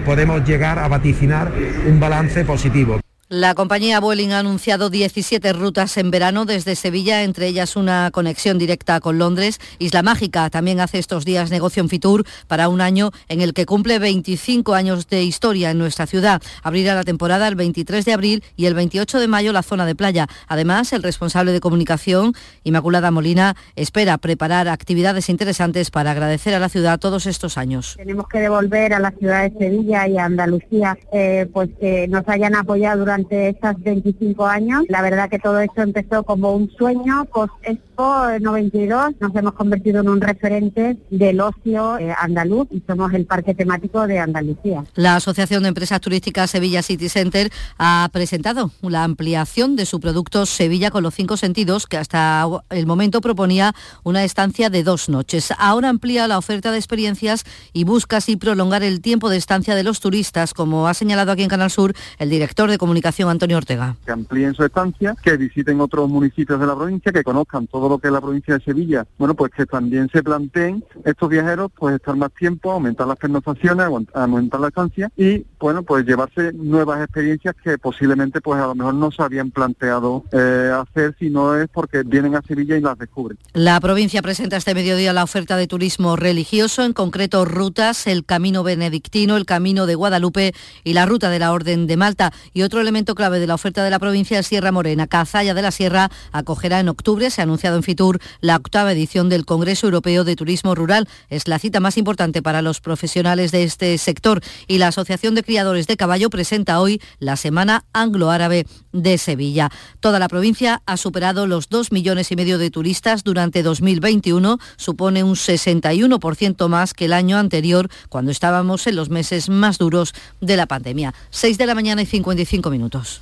[0.06, 1.52] podemos llegar a vaticinar
[1.88, 3.03] un balance positivo.
[3.36, 8.60] La compañía Vueling ha anunciado 17 rutas en verano desde Sevilla, entre ellas una conexión
[8.60, 9.60] directa con Londres.
[9.80, 13.66] Isla Mágica también hace estos días negocio en Fitur para un año en el que
[13.66, 16.44] cumple 25 años de historia en nuestra ciudad.
[16.62, 19.96] Abrirá la temporada el 23 de abril y el 28 de mayo la zona de
[19.96, 20.28] playa.
[20.48, 26.70] Además, el responsable de comunicación, Inmaculada Molina, espera preparar actividades interesantes para agradecer a la
[26.70, 27.96] ciudad todos estos años.
[27.98, 32.30] Tenemos que devolver a la ciudad de Sevilla y a Andalucía eh, pues que nos
[32.30, 34.84] hayan apoyado durante durante estos 25 años.
[34.90, 40.02] La verdad que todo esto empezó como un sueño, post Expo 92 nos hemos convertido
[40.02, 44.84] en un referente del ocio eh, andaluz y somos el parque temático de Andalucía.
[44.96, 50.46] La Asociación de Empresas Turísticas Sevilla City Center ha presentado la ampliación de su producto
[50.46, 53.74] Sevilla con los cinco sentidos que hasta el momento proponía
[54.04, 55.54] una estancia de dos noches.
[55.58, 59.84] Ahora amplía la oferta de experiencias y busca así prolongar el tiempo de estancia de
[59.84, 63.96] los turistas, como ha señalado aquí en Canal Sur el director de comunicación Antonio Ortega.
[64.06, 68.00] Que amplíen su estancia, que visiten otros municipios de la provincia, que conozcan todo lo
[68.00, 69.06] que es la provincia de Sevilla.
[69.18, 73.88] Bueno, pues que también se planteen estos viajeros, pues estar más tiempo, aumentar las pernoctaciones,
[74.14, 78.96] aumentar la estancia y, bueno, pues llevarse nuevas experiencias que posiblemente, pues a lo mejor
[78.96, 82.98] no se habían planteado eh, hacer si no es porque vienen a Sevilla y las
[82.98, 83.38] descubren.
[83.54, 88.64] La provincia presenta este mediodía la oferta de turismo religioso, en concreto rutas, el Camino
[88.64, 90.54] Benedictino, el Camino de Guadalupe
[90.84, 92.34] y la Ruta de la Orden de Malta.
[92.52, 95.08] Y otro elemento clave de la oferta de la provincia de Sierra Morena.
[95.08, 99.30] Cazalla de la Sierra acogerá en octubre, se ha anunciado en Fitur, la octava edición
[99.30, 101.08] del Congreso Europeo de Turismo Rural.
[101.30, 105.44] Es la cita más importante para los profesionales de este sector y la Asociación de
[105.54, 109.70] Criadores de Caballo presenta hoy la Semana Anglo-Árabe de Sevilla.
[110.00, 115.24] Toda la provincia ha superado los dos millones y medio de turistas durante 2021, supone
[115.24, 120.58] un 61% más que el año anterior, cuando estábamos en los meses más duros de
[120.58, 121.14] la pandemia.
[121.30, 123.22] 6 de la mañana y 55 minutos.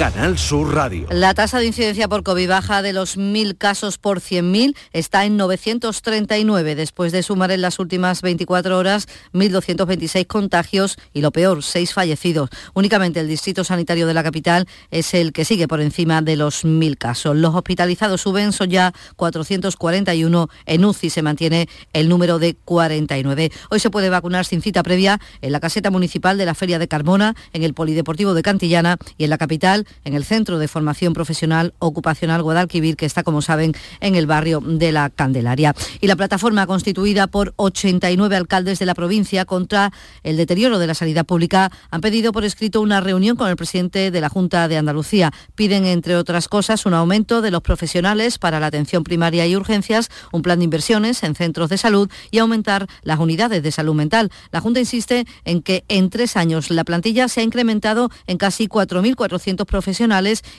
[0.00, 1.06] Canal Sur Radio.
[1.10, 5.36] La tasa de incidencia por COVID baja de los 1.000 casos por 100.000 está en
[5.36, 11.92] 939, después de sumar en las últimas 24 horas 1.226 contagios y lo peor, 6
[11.92, 12.48] fallecidos.
[12.72, 16.64] Únicamente el Distrito Sanitario de la capital es el que sigue por encima de los
[16.64, 17.36] 1.000 casos.
[17.36, 20.48] Los hospitalizados suben, son ya 441.
[20.64, 23.52] En UCI se mantiene el número de 49.
[23.68, 26.88] Hoy se puede vacunar sin cita previa en la caseta municipal de la Feria de
[26.88, 31.12] Carmona, en el Polideportivo de Cantillana y en la capital en el Centro de Formación
[31.12, 35.74] Profesional Ocupacional Guadalquivir, que está, como saben, en el barrio de la Candelaria.
[36.00, 40.94] Y la plataforma constituida por 89 alcaldes de la provincia contra el deterioro de la
[40.94, 44.76] sanidad pública han pedido por escrito una reunión con el presidente de la Junta de
[44.76, 45.32] Andalucía.
[45.54, 50.08] Piden, entre otras cosas, un aumento de los profesionales para la atención primaria y urgencias,
[50.32, 54.30] un plan de inversiones en centros de salud y aumentar las unidades de salud mental.
[54.52, 58.66] La Junta insiste en que en tres años la plantilla se ha incrementado en casi
[58.68, 59.79] 4.400 profesionales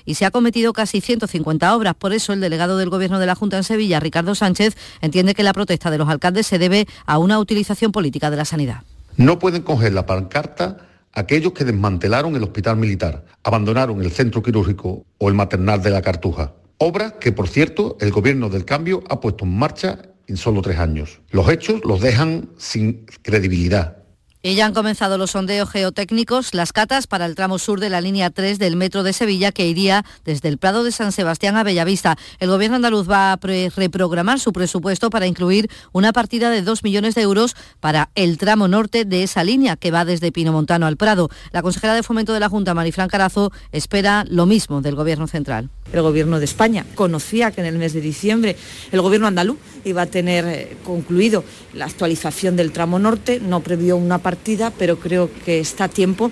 [0.05, 1.95] y se ha cometido casi 150 obras.
[1.95, 5.43] Por eso el delegado del Gobierno de la Junta en Sevilla, Ricardo Sánchez, entiende que
[5.43, 8.83] la protesta de los alcaldes se debe a una utilización política de la sanidad.
[9.17, 10.77] No pueden coger la pancarta
[11.13, 16.01] aquellos que desmantelaron el hospital militar, abandonaron el centro quirúrgico o el maternal de la
[16.01, 16.53] Cartuja.
[16.77, 20.79] Obras que, por cierto, el gobierno del cambio ha puesto en marcha en solo tres
[20.79, 21.19] años.
[21.29, 23.97] Los hechos los dejan sin credibilidad.
[24.43, 28.01] Y ya han comenzado los sondeos geotécnicos, las catas para el tramo sur de la
[28.01, 31.63] línea 3 del metro de Sevilla que iría desde el Prado de San Sebastián a
[31.63, 32.17] Bellavista.
[32.39, 33.39] El gobierno andaluz va a
[33.75, 38.67] reprogramar su presupuesto para incluir una partida de 2 millones de euros para el tramo
[38.67, 41.29] norte de esa línea que va desde Pinomontano al Prado.
[41.51, 45.69] La consejera de fomento de la Junta, Marifran Carazo, espera lo mismo del gobierno central.
[45.93, 48.57] El gobierno de España conocía que en el mes de diciembre
[48.91, 53.97] el gobierno andaluz iba a tener eh, concluido la actualización del tramo norte, no previó
[53.97, 56.31] una partida, pero creo que está a tiempo.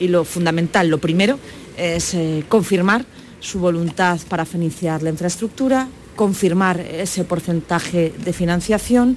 [0.00, 1.38] Y lo fundamental, lo primero,
[1.76, 3.04] es eh, confirmar
[3.40, 9.16] su voluntad para financiar la infraestructura, confirmar ese porcentaje de financiación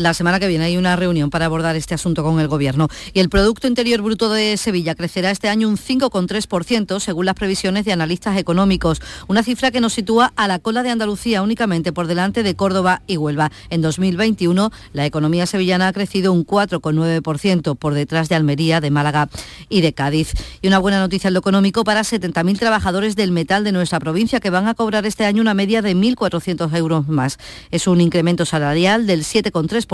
[0.00, 2.88] la semana que viene hay una reunión para abordar este asunto con el Gobierno.
[3.12, 7.84] Y el Producto Interior Bruto de Sevilla crecerá este año un 5,3% según las previsiones
[7.84, 12.06] de analistas económicos, una cifra que nos sitúa a la cola de Andalucía únicamente por
[12.06, 13.52] delante de Córdoba y Huelva.
[13.68, 19.28] En 2021 la economía sevillana ha crecido un 4,9% por detrás de Almería, de Málaga
[19.68, 20.32] y de Cádiz.
[20.62, 24.40] Y una buena noticia en lo económico para 70.000 trabajadores del metal de nuestra provincia
[24.40, 27.38] que van a cobrar este año una media de 1.400 euros más.
[27.70, 29.89] Es un incremento salarial del 7,3%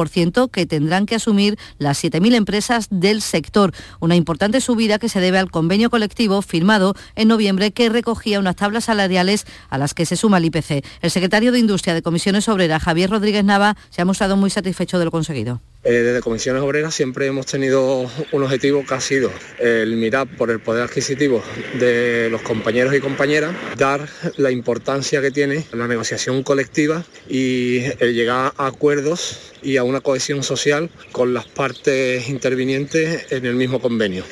[0.52, 3.72] que tendrán que asumir las 7.000 empresas del sector.
[3.98, 8.56] Una importante subida que se debe al convenio colectivo firmado en noviembre que recogía unas
[8.56, 10.84] tablas salariales a las que se suma el IPC.
[11.00, 14.98] El secretario de Industria de Comisiones Obreras, Javier Rodríguez Nava, se ha mostrado muy satisfecho
[14.98, 15.60] de lo conseguido.
[15.86, 19.30] Eh, desde Comisiones Obreras siempre hemos tenido un objetivo que ha sido
[19.60, 21.44] el mirar por el poder adquisitivo
[21.78, 28.14] de los compañeros y compañeras, dar la importancia que tiene la negociación colectiva y el
[28.14, 33.80] llegar a acuerdos y a una cohesión social con las partes intervinientes en el mismo
[33.80, 34.24] convenio.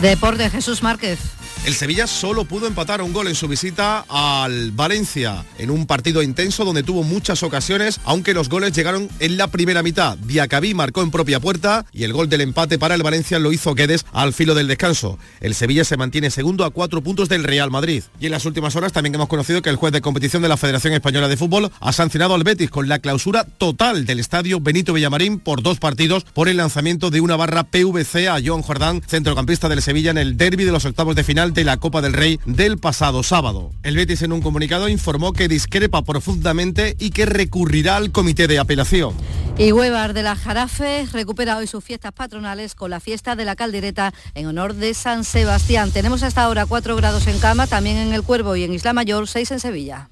[0.00, 1.39] Deporte Jesús Márquez.
[1.66, 6.22] El Sevilla solo pudo empatar un gol en su visita al Valencia, en un partido
[6.22, 10.16] intenso donde tuvo muchas ocasiones, aunque los goles llegaron en la primera mitad.
[10.16, 13.74] Diacabí marcó en propia puerta y el gol del empate para el Valencia lo hizo
[13.74, 15.18] Guedes al filo del descanso.
[15.42, 18.04] El Sevilla se mantiene segundo a cuatro puntos del Real Madrid.
[18.18, 20.56] Y en las últimas horas también hemos conocido que el juez de competición de la
[20.56, 24.94] Federación Española de Fútbol ha sancionado al Betis con la clausura total del estadio Benito
[24.94, 29.68] Villamarín por dos partidos por el lanzamiento de una barra PVC a John Jordán, centrocampista
[29.68, 32.38] del Sevilla en el derby de los octavos de final de la Copa del Rey
[32.46, 33.70] del pasado sábado.
[33.82, 38.58] El Betis en un comunicado informó que discrepa profundamente y que recurrirá al comité de
[38.58, 39.14] apelación.
[39.58, 43.56] Y Huevar de la Jarafe recupera hoy sus fiestas patronales con la fiesta de la
[43.56, 45.90] caldereta en honor de San Sebastián.
[45.90, 49.28] Tenemos hasta ahora 4 grados en Cama, también en El Cuervo y en Isla Mayor
[49.28, 50.08] 6 en Sevilla.